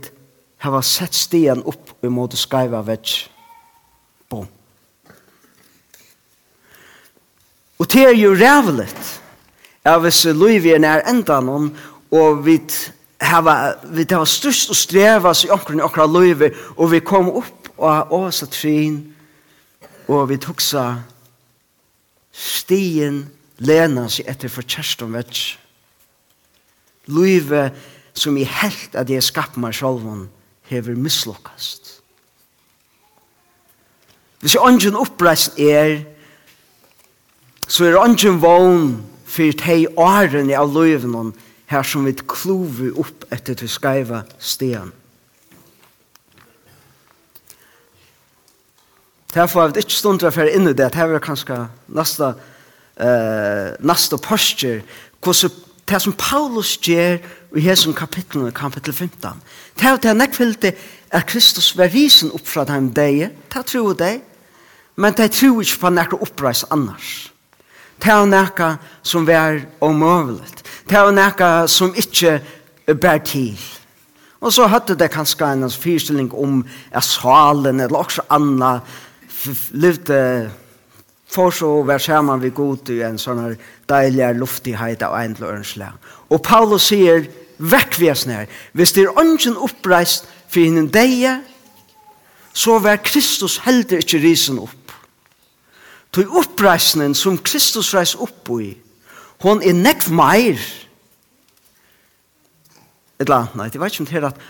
har 0.63 0.81
sett 0.85 1.15
stien 1.17 1.61
opp 1.67 1.93
imot 2.05 2.37
skaiva 2.37 2.81
vetsj. 2.85 3.27
Bom. 4.29 4.47
Og 7.79 7.89
det 7.91 8.05
er 8.07 8.15
jo 8.15 8.31
rævlet 8.37 9.21
at 9.83 10.01
hvis 10.01 10.25
Louis 10.37 10.65
er 10.69 10.79
nær 10.79 11.01
enda 11.09 11.39
noen, 11.41 11.71
og 12.11 12.43
vi 12.45 12.59
hava 13.21 13.75
vi 13.83 14.05
hava 14.09 14.25
størst 14.25 14.69
og 14.69 14.77
strevas 14.77 15.45
i 15.45 15.49
omkring 15.53 15.79
i 15.81 15.85
okkar 15.85 16.09
løyve 16.09 16.51
og 16.75 16.91
vi 16.91 16.99
kom 16.99 17.29
upp 17.41 17.69
og 17.77 18.13
åsa 18.13 18.45
trin 18.45 18.99
og 20.07 20.29
vi 20.29 20.37
tuksa 20.41 20.85
Stien 22.41 23.25
lena 23.61 24.07
seg 24.09 24.29
etter 24.31 24.49
for 24.49 24.65
kjerstom 24.65 25.13
vets. 25.13 25.55
Løyve 27.11 27.69
som 28.17 28.37
i 28.37 28.45
helt 28.47 28.95
at 28.97 29.09
jeg 29.09 29.23
skapt 29.25 29.59
meg 29.61 29.75
sjolven 29.77 30.25
hever 30.71 30.97
mislokkast. 30.97 31.99
Hvis 34.41 34.55
jeg 34.57 34.65
ånden 34.65 34.97
oppreist 34.97 35.59
er, 35.61 36.01
så 37.67 37.85
er 37.85 37.99
ånden 38.01 38.41
vogn 38.41 38.87
for 39.29 39.53
de 39.61 39.85
årene 40.01 40.57
av 40.57 40.73
løyven 40.73 41.35
her 41.71 41.85
som 41.87 42.07
vi 42.07 42.15
kluver 42.17 42.97
opp 42.99 43.27
etter 43.31 43.55
til 43.55 43.69
skreiva 43.71 44.25
stien. 44.41 44.89
Derfor 49.33 49.61
har 49.61 49.67
vi 49.67 49.79
ikke 49.79 49.95
stund 49.95 50.19
til 50.19 50.27
å 50.27 50.31
inn 50.51 50.67
i 50.67 50.73
det. 50.73 50.91
det 50.93 51.01
er 51.01 51.19
kanskje 51.23 51.67
neste, 51.87 52.33
uh, 52.99 53.69
neste 53.79 54.17
postur. 54.17 54.81
Hvordan 55.23 55.51
det 55.91 56.01
som 56.01 56.13
Paulus 56.13 56.77
gjør 56.77 57.17
i 57.55 57.61
hesson 57.65 57.93
kapitlet, 57.93 58.53
kapittel 58.55 58.93
15. 58.93 59.41
Det 59.79 59.87
er 59.87 59.97
det 59.97 60.13
jeg 60.63 60.75
at 61.11 61.25
Kristus 61.27 61.77
var 61.77 61.91
risen 61.91 62.31
opp 62.31 62.47
fra 62.47 62.63
dem 62.63 62.93
deg. 62.93 63.31
Det 63.53 63.65
tror 63.65 63.95
jeg 63.99 64.21
Men 64.95 65.13
det 65.13 65.31
tror 65.31 65.61
ikke 65.61 65.79
på 65.79 65.89
nekker 65.89 66.21
oppreis 66.21 66.65
annars. 66.71 67.31
Det 68.03 68.11
er 68.11 68.25
noe 68.25 68.77
som 69.03 69.27
var 69.27 69.61
omøvelig. 69.81 70.63
Det 70.89 70.97
er 70.97 71.11
noe 71.11 71.67
som 71.67 71.93
ikke 71.95 72.41
bær 73.01 73.17
til. 73.17 73.59
Og 74.41 74.53
så 74.53 74.67
hadde 74.67 74.95
det 74.95 75.11
kanskje 75.11 75.45
en 75.45 75.69
fyrstilling 75.69 76.33
om 76.33 76.65
at 76.91 77.03
salen 77.03 77.79
eller 77.79 77.97
også 77.97 78.21
annet 78.29 78.81
levde 79.71 80.51
for 81.31 81.53
så 81.55 81.69
å 81.79 81.85
være 81.87 82.03
sammen 82.03 82.41
ved 82.41 82.53
god 82.55 82.91
i 82.91 83.01
en 83.07 83.19
sånn 83.21 83.39
her 83.39 83.55
deilig 83.89 84.33
luftighet 84.39 85.03
av 85.07 85.15
en 85.19 85.37
lønnsle. 85.39 85.87
Og 86.31 86.41
Paulus 86.43 86.89
sier, 86.91 87.23
vekk 87.61 87.97
vi 88.01 88.11
oss 88.11 88.25
ned. 88.27 88.51
Hvis 88.75 88.93
det 88.97 89.05
er 89.05 89.21
ønsken 89.21 89.57
oppreist 89.59 90.27
for 90.51 90.59
henne 90.59 90.89
deg, 90.91 91.45
så 92.53 92.79
var 92.83 92.99
Kristus 93.05 93.61
heller 93.65 94.03
ikke 94.03 94.19
risen 94.23 94.59
opp. 94.59 94.95
Til 96.11 96.27
oppreisningen 96.27 97.15
som 97.15 97.39
Kristus 97.39 97.93
reis 97.95 98.17
opp 98.19 98.49
i, 98.59 98.73
hon 99.45 99.61
er 99.63 99.77
nekv 99.77 100.09
meir. 100.11 100.59
Et 103.21 103.23
eller 103.23 103.37
annet, 103.37 103.55
nei, 103.55 103.69
det 103.71 103.79
var 103.79 103.87
ikke 103.87 104.03
om 104.03 104.09
det 104.09 104.17
her 104.17 104.27
at 104.33 104.41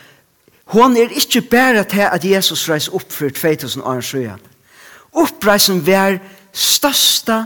hon 0.71 0.95
er 0.97 1.13
ikke 1.13 1.43
bare 1.51 1.83
til 1.83 2.07
at 2.07 2.25
Jesus 2.25 2.65
reis 2.71 2.87
opp 2.89 3.11
for 3.11 3.29
2000 3.29 3.83
år 3.85 4.01
siden. 4.01 4.50
Oppreisen 5.11 5.81
var 5.85 6.19
største 6.53 7.45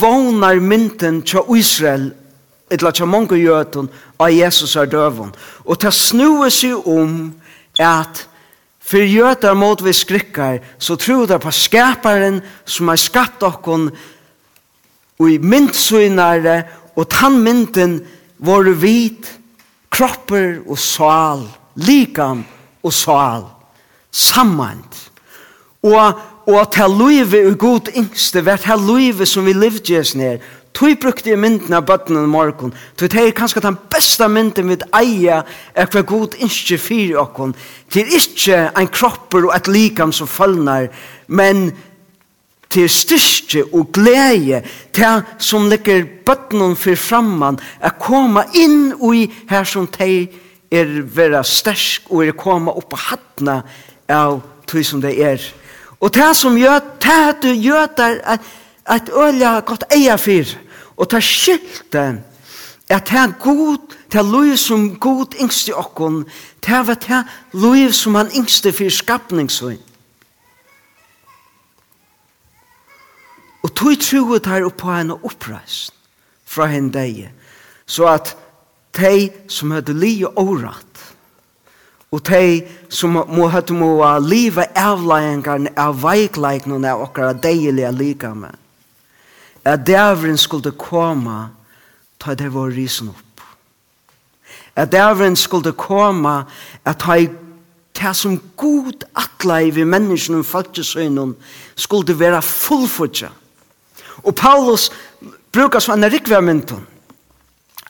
vånar 0.00 0.60
mynden 0.60 1.22
til 1.22 1.56
Israel, 1.56 2.10
etla 2.70 2.90
til 2.90 3.06
mange 3.10 3.38
jøten, 3.40 3.88
av 4.18 4.32
Jesus 4.32 4.76
er 4.76 4.88
døven. 4.90 5.34
Og 5.64 5.78
til 5.80 5.92
snue 5.92 6.50
seg 6.50 6.88
om 6.88 7.34
at 7.78 8.26
For 8.86 9.02
jøter 9.02 9.54
mot 9.58 9.80
vi 9.82 9.90
skrikkar, 9.92 10.60
så 10.78 10.94
tror 10.94 11.26
der 11.26 11.40
på 11.42 11.50
skaparen 11.50 12.38
som 12.64 12.86
har 12.88 13.00
skapt 13.02 13.42
okkon 13.42 13.88
og 15.18 15.30
i 15.30 15.38
myndsynare, 15.42 16.62
og 16.96 17.08
tann 17.10 17.40
mynden 17.42 17.98
våre 18.38 18.76
vit, 18.78 19.26
kropper 19.90 20.60
og 20.68 20.78
sal, 20.78 21.42
likam 21.74 22.44
og 22.84 22.94
sal, 22.94 23.48
sammant. 24.12 25.00
Og 25.82 26.14
Og 26.46 26.60
at 26.60 26.74
her 26.78 26.88
løyve 26.88 27.40
er 27.42 27.58
god 27.58 27.90
yngste, 27.96 28.44
vært 28.46 28.68
her 28.68 28.78
løyve 28.78 29.26
som 29.26 29.46
vi 29.46 29.54
levde 29.56 29.98
oss 29.98 30.14
ned, 30.14 30.44
tog 30.76 30.92
brukte 31.00 31.32
jeg 31.32 31.40
mynden 31.40 31.74
av 31.74 31.86
bøttene 31.88 32.22
i 32.22 32.30
morgen, 32.30 32.74
tog 32.96 33.10
det 33.10 33.22
er 33.22 33.34
kanskje 33.34 33.64
den 33.64 33.78
beste 33.90 34.28
mynden 34.28 34.68
vi 34.70 34.76
eier, 34.94 35.42
er 35.74 35.90
hver 35.90 36.06
god 36.06 36.36
yngste 36.38 36.78
fyre 36.78 37.18
okken, 37.24 37.56
til 37.90 38.12
ikke 38.14 38.60
en 38.76 38.92
kropper 38.92 39.48
og 39.48 39.56
et 39.56 39.70
likam 39.72 40.12
som 40.14 40.30
følner, 40.30 40.90
men 41.26 41.70
til 42.70 42.88
styrke 42.90 43.64
og 43.72 43.90
glede, 43.94 44.62
til 44.92 45.22
som 45.38 45.68
ligger 45.70 46.04
bøttene 46.26 46.76
for 46.76 46.98
framman, 46.98 47.58
er 47.80 47.98
koma 47.98 48.44
inn 48.54 48.92
i 49.14 49.26
her 49.50 49.64
som 49.64 49.86
de 49.98 50.26
er 50.70 50.98
være 51.16 51.44
stersk, 51.44 52.10
og 52.10 52.26
er 52.26 52.36
koma 52.38 52.74
opp 52.76 52.92
og 52.92 53.06
hattene 53.10 53.62
av 54.12 54.42
tog 54.66 54.84
som 54.84 55.00
det 55.02 55.14
er. 55.22 55.40
Og 56.00 56.14
det 56.14 56.36
som 56.36 56.56
gjør, 56.56 56.78
det 57.02 57.12
er 57.12 57.28
at 57.28 57.42
du 57.42 57.48
gjør 57.48 57.86
det, 57.96 58.20
at, 58.24 58.40
at 58.86 59.10
øyla 59.10 59.60
godt 59.60 59.84
eier 59.94 60.16
fyr, 60.16 60.46
og 60.96 61.10
det 61.10 61.22
skilte, 61.24 62.22
at 62.88 63.08
det 63.08 63.18
er 63.18 63.32
god, 63.42 63.78
det 64.12 64.18
er 64.18 64.30
lov 64.30 64.56
som 64.56 64.96
god 65.00 65.34
yngste 65.40 65.74
okkon, 65.74 66.24
det 66.66 66.74
er 66.74 66.84
det 66.84 67.24
lov 67.52 67.92
som 67.92 68.14
han 68.14 68.30
yngste 68.36 68.72
for 68.72 68.90
skapningsvinn. 68.90 69.82
Og 73.62 73.74
tog 73.74 73.98
troet 74.00 74.46
her 74.46 74.64
oppå 74.64 74.92
henne 74.94 75.16
oppreist 75.26 75.94
fra 76.46 76.68
henne 76.70 76.92
deg, 76.94 77.24
så 77.86 78.06
at 78.12 78.36
de 78.96 79.30
som 79.48 79.74
hadde 79.74 79.96
li 79.96 80.20
og 80.24 80.38
året, 80.38 80.85
Og 82.14 82.22
de 82.28 82.62
som 82.88 83.10
må 83.10 83.48
høyde 83.50 83.74
må 83.74 83.98
livet 84.22 84.76
avlægjengar 84.78 85.66
av 85.76 85.98
veikleikene 86.02 86.92
av 86.92 87.02
okkara 87.08 87.32
deilige 87.32 87.90
likame. 87.92 88.52
At 89.64 89.86
dævren 89.86 90.38
skulle 90.38 90.70
komme 90.78 91.48
ta 92.22 92.34
det 92.34 92.52
var 92.54 92.70
risen 92.70 93.08
opp. 93.08 93.42
At 94.76 94.92
dævren 94.92 95.36
skulle 95.36 95.72
komme 95.72 96.44
at 96.84 96.98
ta 96.98 97.18
det 97.96 98.16
som 98.16 98.40
god 98.56 99.04
atlei 99.16 99.70
vi 99.70 99.84
menneskene 99.84 100.38
og 100.38 100.46
folkesøgnen 100.46 101.34
skulle 101.74 102.18
være 102.18 102.42
fullfutja. 102.42 103.28
Og 104.22 104.34
Paulus 104.34 104.90
brukar 105.52 105.80
så 105.80 105.92
en 105.92 106.12
rikvær 106.12 106.40
mynden. 106.40 106.86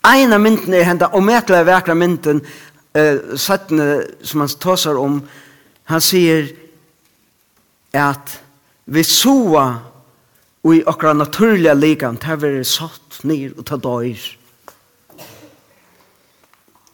Ein 0.07 0.33
av 0.33 0.41
mynden 0.41 0.75
er 0.75 0.87
henda 0.87 1.09
ometelig 1.19 1.65
vekra 1.67 1.95
mynden 1.95 2.41
eh, 2.97 3.37
sattene 3.37 4.07
som 4.23 4.41
han 4.41 4.49
tåsar 4.49 4.99
om, 5.01 5.21
han 5.85 6.03
sier 6.03 6.49
at 7.97 8.41
vi 8.87 9.03
soa 9.07 9.67
og 10.67 10.75
i 10.75 10.83
okra 10.87 11.13
naturliga 11.15 11.75
ligan, 11.75 12.19
det 12.19 12.43
er 12.43 12.63
satt 12.67 13.21
nir 13.23 13.55
og 13.55 13.67
ta 13.69 13.77
døyr. 13.79 14.25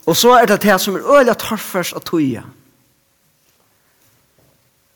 Og 0.06 0.16
så 0.18 0.34
er 0.36 0.50
det 0.50 0.62
det 0.62 0.80
som 0.80 0.98
er 0.98 1.06
øyla 1.06 1.34
torfers 1.38 1.92
og 1.96 2.04
tøya. 2.04 2.42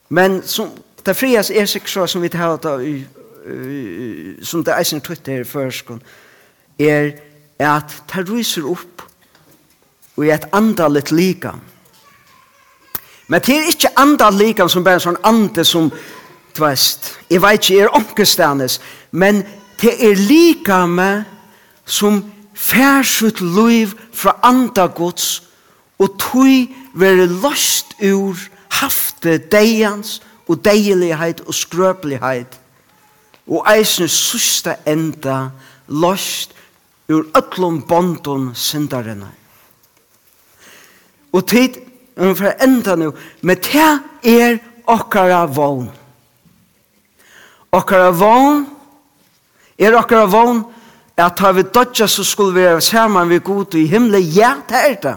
Men 0.09 0.42
som, 0.42 0.75
det 1.07 1.16
frias 1.16 1.51
er 1.51 1.66
sikkert 1.66 1.90
så 1.90 2.07
som 2.07 2.23
vi 2.23 2.29
tar 2.29 2.59
av 2.59 2.85
i 2.85 2.99
som 4.42 4.64
det 4.64 4.75
eisen 4.75 5.01
sin 5.01 5.16
her 5.27 5.40
i 5.40 5.45
førskånd, 5.45 6.01
er 6.79 7.12
at 7.59 7.95
det 8.11 8.29
ryser 8.29 8.66
opp 8.66 9.06
og 10.17 10.27
i 10.27 10.33
et 10.33 10.47
andalit 10.53 11.13
likam. 11.13 11.61
Men 13.29 13.41
det 13.41 13.57
er 13.57 13.71
ikke 13.73 13.95
andalit 13.99 14.41
likam 14.41 14.69
som 14.69 14.85
bare 14.85 15.01
en 15.01 15.07
sånn 15.09 15.23
ande 15.27 15.65
som 15.65 15.91
tvest. 16.57 17.13
Jeg 17.31 17.43
vet 17.43 17.61
ikke, 17.61 17.75
jeg 17.75 17.85
er 17.85 17.97
omkestanes, 17.99 18.81
men 19.11 19.43
det 19.83 19.93
er 20.01 20.21
likame 20.29 21.25
som 21.85 22.23
færsut 22.55 23.41
liv 23.41 23.93
fra 24.13 24.39
anda 24.43 24.87
gods 24.87 25.43
og 25.99 26.17
tui 26.21 26.75
være 26.95 27.27
løst 27.29 27.97
ur 28.05 28.39
hafte 28.81 29.39
deians 29.53 30.21
og 30.49 30.65
deilighet 30.65 31.43
og 31.47 31.55
skrøpelighet 31.55 32.61
og 33.47 33.67
eisne 33.71 34.09
søste 34.11 34.77
enda 34.89 35.51
løst 35.89 36.55
ur 37.09 37.29
ötlom 37.39 37.83
bondon 37.87 38.51
syndarene. 38.55 39.29
Og 41.37 41.44
tid, 41.49 41.77
når 42.16 42.33
vi 42.38 42.53
enda 42.64 42.96
nå, 42.96 43.11
men 43.44 43.61
det 43.61 43.90
er 44.25 44.59
okkara 44.88 45.44
vogn. 45.53 45.90
Okkara 47.77 48.11
vogn, 48.16 48.64
er 49.77 49.99
okkara 49.99 50.25
vogn, 50.33 50.62
at 51.16 51.40
har 51.40 51.53
vi 51.57 51.64
dodja 51.75 52.07
så 52.09 52.25
skulle 52.25 52.55
vi 52.55 52.64
være 52.64 52.81
sammen 52.81 53.29
vi 53.29 53.38
god 53.44 53.75
i 53.75 53.87
himmelen. 53.87 54.22
Ja, 54.37 54.55
det 54.68 54.77
er 54.77 54.96
det. 55.03 55.16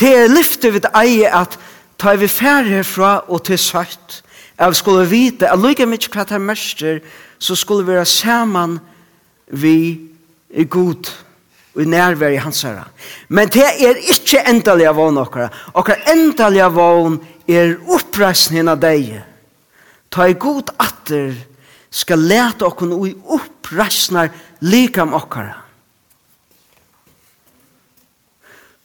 Det 0.00 0.10
er 0.16 0.32
lyftet 0.32 0.74
vi 0.74 0.80
eier 0.96 1.34
at 1.42 1.58
tar 2.00 2.16
vi 2.16 2.28
færre 2.28 2.64
herfra 2.64 3.24
og 3.28 3.44
til 3.44 3.58
søtt. 3.58 4.22
vi 4.58 4.74
skulle 4.74 5.08
vite, 5.08 5.48
at 5.48 5.58
lykke 5.58 5.86
mye 5.86 6.08
hva 6.12 6.24
det 6.24 6.36
er 6.36 6.44
mørster, 6.44 7.00
så 7.38 7.54
skulle 7.54 7.86
vi 7.86 7.92
være 7.92 8.04
sammen 8.04 8.78
vi 9.50 10.00
i 10.50 10.64
god 10.64 11.10
og 11.74 11.86
nærvær 11.86 12.34
i 12.34 12.40
hans 12.42 12.62
herre. 12.62 12.88
Men 13.28 13.48
det 13.48 13.66
er 13.66 14.00
ikke 14.10 14.42
endelig 14.50 14.88
av 14.90 14.98
vågen 14.98 15.20
okkara. 15.22 15.50
Okkara 15.74 16.12
endelig 16.12 16.64
av 16.64 16.74
vågen 16.74 17.20
er 17.48 17.76
oppreisningen 17.86 18.72
av 18.72 18.80
deg. 18.82 19.20
Ta 20.10 20.26
i 20.26 20.34
god 20.34 20.72
atter 20.82 21.34
skal 21.90 22.22
lete 22.22 22.66
okkon 22.66 22.94
og 22.94 23.06
oppreisner 23.06 23.50
oppreisnar 23.70 24.30
om 25.02 25.14
okkara. 25.14 25.56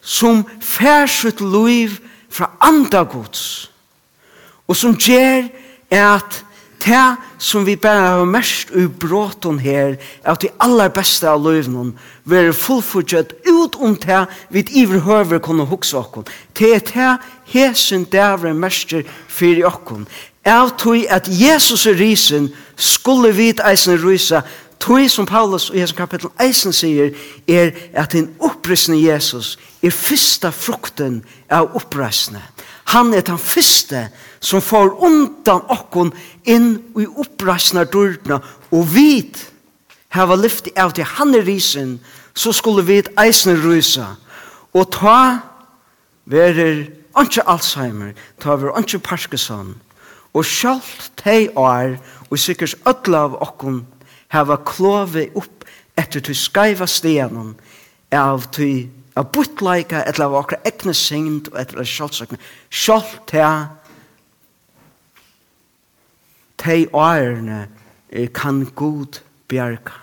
Som 0.01 0.45
færsutt 0.61 1.41
liv 1.41 1.97
fra 2.29 2.51
andre 2.61 3.05
gods. 3.05 3.71
Og 4.67 4.75
som 4.75 4.93
gjør 4.93 5.49
at 5.89 6.44
det 6.85 7.15
som 7.37 7.65
vi 7.65 7.75
bare 7.75 8.07
har 8.07 8.25
mest 8.25 8.69
i 8.69 8.85
bråten 8.87 9.59
her, 9.59 9.95
er 10.23 10.31
at 10.31 10.41
de 10.41 10.49
aller 10.59 10.89
beste 10.93 11.29
av 11.29 11.41
løvene 11.41 11.93
være 12.29 12.53
fullfordgjøtt 12.53 13.33
ut 13.47 13.75
om 13.81 13.95
det 13.95 14.25
vi 14.49 14.65
iverhøver 14.83 15.39
kunne 15.39 15.65
huske 15.65 15.97
oss. 15.97 16.29
Det 16.53 16.75
er 16.75 16.79
det 16.79 17.17
hesen 17.45 18.03
dævre 18.03 18.53
mest 18.53 18.93
for 19.27 19.65
oss. 19.65 20.07
Av 20.45 20.69
tog 20.77 21.05
at 21.09 21.27
Jesus 21.27 21.87
er 21.87 21.97
risen, 21.97 22.51
skulle 22.75 23.33
vi 23.33 23.53
eisen 23.65 23.97
rysa, 23.97 24.41
tog 24.79 25.09
som 25.09 25.25
Paulus 25.25 25.71
i 25.73 25.79
Jesus 25.79 25.97
kapittel 25.97 26.29
eisen 26.39 26.73
sier, 26.73 27.15
er 27.47 27.71
at 27.93 28.13
en 28.15 28.29
opprissende 28.39 29.01
Jesus 29.01 29.57
er 29.81 29.89
første 29.91 30.51
frukten 30.51 31.23
av 31.49 31.73
oppreisende. 31.75 32.41
Han 32.93 33.13
er 33.13 33.21
den 33.25 33.39
første 33.41 34.07
som 34.39 34.61
får 34.61 34.93
undan 35.03 35.63
okkon 35.73 36.13
inn 36.45 36.75
i 36.99 37.07
oppreisna 37.07 37.83
dørna 37.83 38.39
og 38.71 38.91
vit 38.93 39.41
hava 40.15 40.37
lyfti 40.37 40.73
av 40.79 40.93
til 40.95 41.07
han 41.17 41.33
er 41.35 41.47
risen 41.47 41.97
så 42.35 42.53
skulle 42.53 42.85
vid 42.85 43.09
eisen 43.19 43.57
rysa 43.63 44.13
og 44.75 44.91
ta 44.93 45.17
verer 46.29 46.85
anki 47.15 47.41
Alzheimer 47.47 48.13
ta 48.39 48.55
verer 48.55 48.75
anki 48.77 48.99
Parkinson. 48.99 49.75
Og 50.35 50.43
sjalt 50.45 51.11
tei 51.15 51.47
år 51.55 51.95
og 52.29 52.39
sikkert 52.39 52.75
ötla 52.83 53.23
av 53.29 53.37
okkon 53.39 53.85
hava 54.33 54.57
klove 54.67 55.29
upp 55.35 55.63
etter 55.95 56.19
til 56.19 56.35
skaiva 56.35 56.87
stenen 56.91 57.53
av 58.11 58.49
til 58.51 58.89
av 59.15 59.32
buttleika, 59.32 60.04
eller 60.04 60.25
av 60.25 60.36
okra 60.41 60.60
egne 60.67 60.93
synd, 60.93 61.49
etter 61.56 61.88
sjálfsøkne, 61.88 62.39
sjálf 62.69 63.15
til 63.32 63.67
tei 66.65 66.86
årene 66.93 67.65
kan 68.34 68.63
god 68.75 69.19
bjerga. 69.47 69.99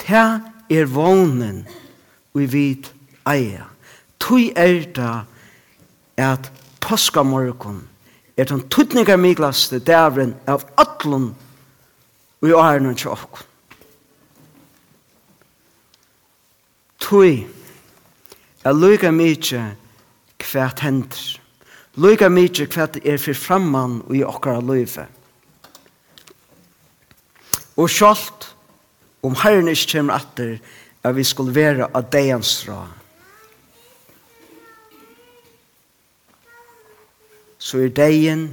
Te 0.00 0.24
er 0.70 0.88
vånen 0.90 1.62
vi 2.34 2.46
vid 2.46 2.88
eia. 3.28 3.68
Tui 4.20 4.50
er 4.56 4.84
da 4.96 5.12
at 6.20 6.50
påskamorgon 6.80 7.82
er 8.36 8.48
den 8.48 8.64
tutningar 8.68 9.20
miglaste 9.20 9.78
dævren 9.78 10.34
av 10.48 10.64
atlun 10.80 11.30
vi 12.40 12.52
årene 12.56 12.94
til 12.96 13.12
okkon. 13.14 13.46
Tui 17.00 17.32
er 17.32 17.59
er 18.64 18.76
lyga 18.76 19.10
mykje 19.10 19.62
hvert 20.50 20.82
hendur. 20.84 21.40
Lyga 22.00 22.28
mykje 22.28 22.68
hvert 22.68 22.98
er 23.04 23.18
for 23.20 23.36
framman 23.36 24.00
i 24.14 24.22
okkara 24.24 24.60
løyve. 24.60 25.06
Og 27.80 27.88
sjalt, 27.88 28.50
om 29.24 29.36
herren 29.36 29.68
ikke 29.68 29.98
kommer 29.98 30.20
atter, 30.20 30.58
at 31.04 31.16
vi 31.16 31.24
skulle 31.24 31.54
være 31.54 31.88
av 31.96 32.08
deians. 32.12 32.68
Så 37.60 37.80
er 37.80 37.92
deien 37.96 38.50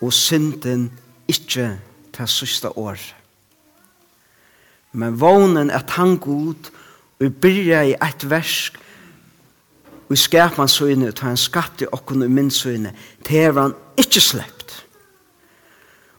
og 0.00 0.12
synden 0.12 0.90
ikke 1.28 1.74
til 2.12 2.28
siste 2.28 2.72
år. 2.78 3.00
Men 4.92 5.20
vånen 5.20 5.70
at 5.72 5.90
han 5.96 6.16
god 6.20 6.68
og 6.68 6.81
Vi 7.18 7.28
byrja 7.28 7.82
i 7.84 7.96
eit 8.00 8.30
versk 8.30 8.78
vi 10.12 10.16
skapar 10.16 10.66
søgne 10.68 11.08
og 11.08 11.14
tar 11.16 11.32
en 11.32 11.40
skatt 11.40 11.80
i 11.80 11.86
okken 11.88 12.20
i 12.26 12.28
min 12.28 12.50
søgne 12.52 12.90
til 13.24 13.56
han 13.56 13.72
ikkje 13.96 14.20
sleppt. 14.20 14.74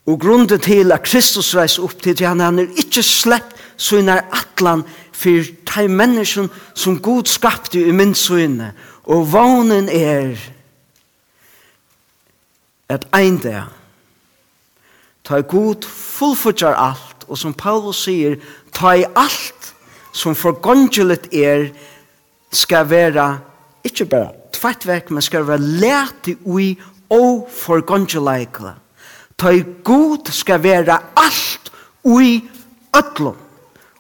Og 0.10 0.18
grunden 0.20 0.60
til 0.60 0.92
at 0.92 1.04
Kristus 1.06 1.52
reis 1.56 1.78
opp 1.78 2.02
til 2.02 2.26
han 2.26 2.42
han 2.42 2.60
er 2.60 2.72
ikkje 2.74 3.04
sleppt 3.06 3.62
søgne 3.78 4.18
er 4.18 4.26
atlan 4.34 4.82
for 5.12 5.46
de 5.76 5.88
mennesken 5.88 6.50
som 6.74 6.98
god 7.00 7.30
skapte 7.30 7.82
i 7.82 7.92
min 7.92 8.16
søgne 8.16 8.74
og 9.04 9.32
vånen 9.34 9.90
er 9.90 10.38
at 12.90 13.06
ein 13.14 13.38
dag 13.38 13.70
ta 15.24 15.40
god 15.40 15.86
fullfutjar 15.86 16.74
alt 16.74 17.28
og 17.28 17.38
som 17.38 17.54
Paulus 17.54 18.04
sier 18.04 18.40
ta 18.74 18.96
i 18.98 19.06
alt 19.16 19.73
som 20.14 20.36
forgåndgelet 20.36 21.28
er, 21.34 21.68
skal 22.54 22.90
være, 22.90 23.28
ikke 23.84 24.06
bare 24.06 24.30
tvettverk, 24.54 25.12
men 25.12 25.22
skal 25.22 25.48
være 25.48 25.62
lete 25.62 26.38
ui 26.46 26.76
og 27.10 27.48
forgåndgeleikle. 27.52 28.76
Ta 29.38 29.50
i 29.50 29.64
god 29.84 30.30
skal 30.32 30.64
være 30.64 31.00
alt 31.18 31.72
ui 32.04 32.44
ötlom. 32.96 33.36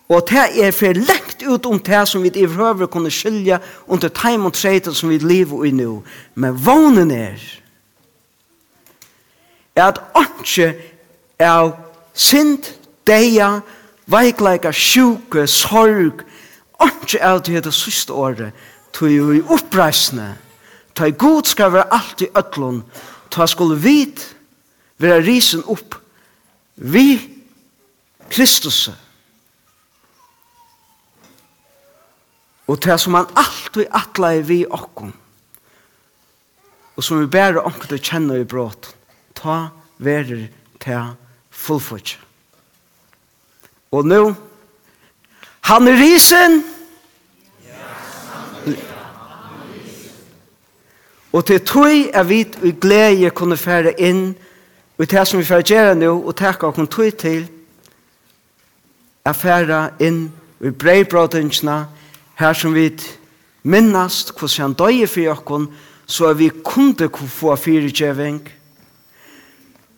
Og 0.09 0.27
det 0.29 0.65
er 0.65 0.71
for 0.71 0.93
lengt 0.93 1.43
ut 1.47 1.65
om 1.65 1.79
det 1.79 2.07
som 2.07 2.23
vi 2.23 2.31
i 2.35 2.45
høver 2.45 2.85
kunne 2.85 3.11
skilja 3.11 3.57
under 3.87 4.07
time 4.07 4.45
og 4.45 4.53
treten 4.53 4.93
som 4.93 5.09
vi 5.09 5.17
lever 5.17 5.65
i 5.65 5.71
nå. 5.71 6.03
Men 6.35 6.65
vånen 6.65 7.11
er 7.11 7.39
er 9.75 9.83
at 9.83 10.01
ikke 10.19 10.75
er 11.39 11.71
sint, 12.13 12.75
deia, 13.07 13.61
veikleika, 14.05 14.71
sjuke, 14.71 15.47
sorg, 15.47 16.23
ikke 16.83 17.21
av 17.23 17.43
det 17.45 17.63
det 17.65 17.73
siste 17.75 18.13
året, 18.13 18.53
tog 18.93 19.11
jo 19.11 19.31
i 19.33 19.41
oppreisende, 19.41 20.33
ta 20.93 21.09
god 21.09 21.49
skal 21.49 21.73
være 21.73 21.93
alt 21.93 22.21
i 22.21 22.29
øtlån, 22.37 22.83
ta 23.31 23.47
skulle 23.49 23.79
vit, 23.81 24.35
være 25.01 25.23
risen 25.25 25.63
opp, 25.67 25.95
vi 26.75 27.19
Kristus. 28.29 28.89
Og 32.67 32.79
det 32.83 32.95
som 33.01 33.17
han 33.17 33.29
alltid 33.35 33.89
atla 33.91 34.33
i 34.37 34.41
vi 34.41 34.59
okkom, 34.65 35.13
og 36.95 37.03
som 37.03 37.19
vi 37.19 37.27
bærer 37.27 37.63
omkring 37.65 37.89
til 37.89 37.99
å 37.99 38.05
kjenne 38.09 38.37
i 38.39 38.45
brått, 38.47 38.93
ta 39.37 39.73
verer 39.97 40.47
til 40.81 41.15
fullfødje. 41.49 42.32
Og 43.93 44.05
nå, 44.05 44.33
han 45.69 45.87
er 45.87 45.99
risen. 46.01 46.63
Og 51.33 51.45
til 51.45 51.61
tøy 51.65 52.09
er 52.13 52.23
vi 52.23 52.39
i 52.41 52.71
glede 52.81 53.29
kunne 53.33 53.57
fære 53.57 53.93
inn 54.01 54.33
og 54.97 55.09
til 55.09 55.25
som 55.25 55.39
vi 55.39 55.45
fære 55.45 55.65
gjøre 55.65 55.95
nå 55.97 56.11
og 56.21 56.35
takke 56.37 56.69
og 56.69 56.89
tøy 56.89 57.09
til 57.09 57.47
er 59.25 59.33
fære 59.33 59.79
inn 59.99 60.27
i 60.61 60.69
breibrådingsene 60.69 61.77
her 62.37 62.53
som 62.53 62.75
vi 62.75 62.91
minnast 63.63 64.33
hvordan 64.37 64.61
han 64.61 64.77
døye 64.77 65.07
for 65.07 65.33
oss 65.33 65.69
så 66.05 66.29
er 66.29 66.33
vi 66.33 66.49
kunde 66.63 67.09
få 67.09 67.55
fyrirgjøving 67.55 68.41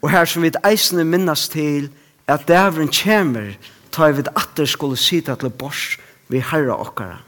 og 0.02 0.10
her 0.10 0.26
som 0.26 0.44
vi 0.44 0.52
eisende 0.72 1.04
minnast 1.04 1.52
til 1.52 1.90
at 2.28 2.48
dævren 2.48 2.90
kommer 3.04 3.52
ta 3.96 4.12
vi 4.12 4.26
atter 4.36 4.68
skulle 4.68 5.00
sita 5.00 5.38
til 5.40 5.50
bors 5.50 5.96
vi 6.28 6.42
herra 6.44 6.76
okkara. 6.82 7.22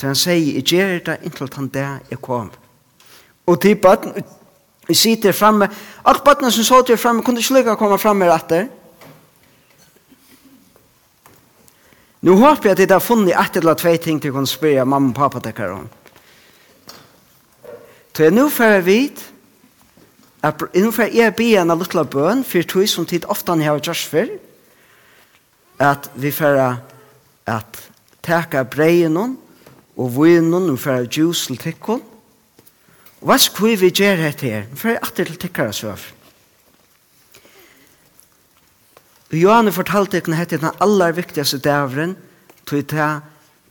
Så 0.00 0.08
han 0.08 0.16
sier, 0.16 0.56
jeg 0.56 0.64
gjør 0.64 0.98
det 1.06 1.16
inntil 1.28 1.50
han 1.54 1.68
der 1.68 1.98
jeg 2.10 2.20
kom. 2.24 2.50
Og 3.46 3.60
til 3.60 3.76
baden, 3.76 4.14
vi 4.88 4.94
sitter 4.96 5.36
framme, 5.36 5.68
alt 6.04 6.24
badene 6.24 6.50
som 6.50 6.64
så 6.64 6.82
til 6.82 6.96
framme, 6.98 7.22
kunne 7.22 7.42
ikke 7.42 7.58
lykke 7.58 7.74
å 7.76 7.80
komme 7.80 7.98
framme 8.00 8.30
etter. 8.32 8.68
Nå 12.24 12.36
håper 12.36 12.70
jeg 12.70 12.76
at 12.76 12.82
jeg 12.84 12.92
har 12.92 13.04
funnet 13.04 13.36
et 13.36 13.56
eller 13.60 13.76
tve 13.80 13.96
ting 13.96 14.20
til 14.20 14.32
å 14.32 14.38
kunne 14.38 14.50
spørre 14.50 14.84
mamma 14.88 15.12
og 15.12 15.16
pappa 15.16 15.40
til 15.40 15.50
dekker 15.50 15.76
om. 15.76 15.88
Så 18.16 18.26
jeg 18.26 18.34
nå 18.36 18.48
får 18.52 18.74
jeg 18.74 18.84
vite, 18.84 19.22
at 20.44 20.64
nå 20.74 20.90
får 20.92 21.14
jeg 21.16 21.36
be 21.36 21.50
en 21.60 21.72
liten 21.72 22.08
bøn, 22.12 22.42
for 22.44 22.68
tog 22.68 22.88
som 22.88 23.06
tid 23.08 23.24
ofte 23.28 23.52
han 23.52 23.62
har 23.64 23.80
gjort 23.80 24.08
før, 24.10 24.32
at 25.80 26.10
vi 26.14 26.30
får 26.32 26.60
at 27.48 27.82
teka 28.22 28.62
breien 28.68 29.16
og 29.16 30.12
vinen 30.14 30.70
og 30.70 30.78
færa 30.78 31.08
juice 31.08 31.48
til 31.48 31.58
tikkon. 31.60 32.02
Og 33.20 33.28
hva 33.28 33.36
skal 33.40 33.76
vi 33.80 33.90
gjøre 33.90 34.20
dette 34.22 34.48
her? 34.48 34.68
Vi 34.72 34.88
jeg 34.88 35.00
atter 35.02 35.24
til 35.24 35.40
tikkara 35.40 35.72
søv. 35.72 36.04
Johanne 39.32 39.72
fortalte 39.72 40.18
ikke 40.18 40.34
hette 40.34 40.58
den 40.58 40.72
aller 40.80 41.12
viktigaste 41.14 41.58
dævren 41.58 42.16
til 42.66 42.84
ta 42.84 43.20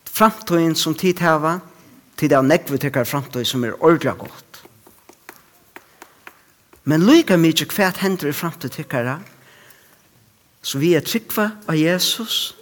framtøyen 0.08 0.76
som 0.76 0.96
tid 0.96 1.20
hava 1.20 1.60
til 2.18 2.30
det 2.30 2.38
av 2.38 2.46
nekve 2.48 2.78
tikkere 2.80 3.06
framtøy 3.06 3.44
som 3.44 3.64
er 3.64 3.76
ordentlig 3.80 4.16
godt. 4.20 4.62
Men 6.84 7.04
lykka 7.04 7.38
mykje 7.38 7.68
kvært 7.70 8.00
hender 8.02 8.32
i 8.32 8.36
framtøy 8.36 8.70
tikkara 8.72 9.20
Så 10.62 10.80
vi 10.82 10.94
er 10.98 11.06
tryggva 11.06 11.52
av 11.68 11.78
Jesus, 11.80 12.54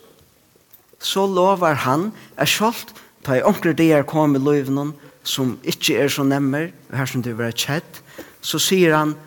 så 1.01 1.25
lovar 1.29 1.79
han 1.85 2.11
er 2.37 2.49
sjálft 2.49 2.95
ta 3.27 3.35
i 3.35 3.43
omkring 3.43 3.75
det 3.75 3.91
er 3.91 4.07
kom 4.07 4.37
i 4.37 4.39
løyvnen 4.39 4.93
som 5.27 5.57
ikkje 5.67 5.97
er 5.99 6.11
så 6.11 6.23
nemmer, 6.23 6.69
her 6.95 7.09
som 7.09 7.23
det 7.23 7.35
var 7.35 7.51
kjett, 7.51 7.99
så 8.39 8.59
sier 8.61 8.95
han, 8.95 9.17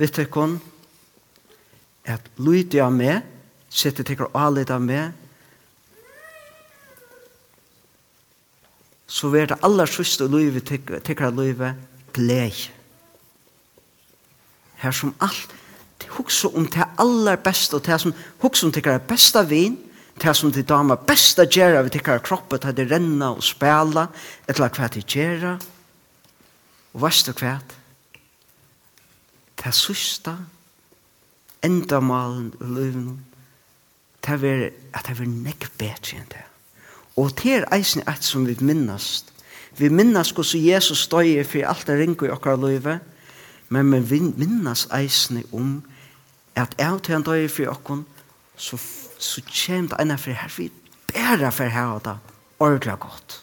vet 0.00 0.16
du 0.16 0.24
kon, 0.24 0.56
at 2.08 2.24
lydig 2.40 2.80
av 2.80 2.94
meg, 2.96 3.20
sette 3.68 4.06
tekker 4.06 4.32
alit 4.32 4.72
av 4.72 4.80
meg, 4.80 5.12
så 9.10 9.28
vil 9.28 9.50
det 9.50 9.60
aller 9.66 9.90
sørste 9.90 10.30
løyve, 10.30 10.62
tekker 10.64 11.34
løyve, 11.34 11.74
gled. 12.16 12.64
Her 14.80 14.96
som 14.96 15.12
alt, 15.20 15.52
hugsa 16.16 16.48
om 16.48 16.66
det 16.66 16.86
aller 16.98 17.36
beste, 17.36 17.76
og 17.76 17.86
det 17.86 18.00
som 18.00 18.14
hugsa 18.42 18.66
om 18.66 18.72
det 18.72 19.02
beste 19.08 19.44
vin, 19.48 19.78
det 20.22 20.36
som 20.36 20.52
det 20.52 20.68
damer 20.68 21.00
beste 21.06 21.46
gera 21.48 21.82
við 21.82 21.96
det 21.96 22.08
er 22.08 22.22
kroppet, 22.24 22.66
det 22.76 22.90
renna 22.90 23.32
og 23.32 23.44
spela, 23.44 24.08
et 24.48 24.56
eller 24.56 24.74
hva 24.76 24.88
det 24.92 25.06
gjør. 25.06 25.58
Og 26.94 27.02
vet 27.02 27.26
du 27.26 27.32
hva? 27.40 27.58
Det 29.60 30.36
enda 31.62 32.00
malen 32.00 32.52
i 32.60 32.64
løven, 32.64 33.24
det 34.24 34.36
er 34.44 34.70
at 34.94 35.08
det 35.08 35.20
er 35.20 35.28
nekk 35.28 35.70
bedre 35.78 36.16
enn 36.16 36.30
det. 36.32 36.44
Og 37.16 37.32
det 37.36 37.52
er 37.54 37.68
eisen 37.74 38.02
et 38.08 38.24
som 38.24 38.46
vi 38.46 38.56
minnast. 38.60 39.32
Vi 39.76 39.88
minnast 39.88 40.34
hvordan 40.34 40.64
Jesus 40.64 41.06
støyer 41.06 41.44
for 41.44 41.66
alt 41.68 41.86
det 41.86 41.98
ringer 42.00 42.28
i 42.28 42.32
okkar 42.32 42.56
løyve, 42.60 42.98
men 43.68 44.10
vi 44.10 44.20
minnast 44.20 44.90
eisen 44.96 45.42
om 45.52 45.82
at 46.54 46.74
jeg 46.78 47.02
til 47.02 47.14
han 47.14 47.26
døy 47.26 47.48
for 47.48 47.70
okkon, 47.72 48.06
så, 48.56 48.76
så 49.18 49.42
kjem 49.46 49.88
det 49.90 50.00
enn 50.02 50.16
for 50.18 50.36
her, 50.36 50.52
vi 50.56 50.70
bæra 51.10 51.50
for 51.54 51.70
her 51.70 51.94
og 51.96 52.04
da, 52.04 52.16
ordentlig 52.58 52.98
godt. 53.00 53.40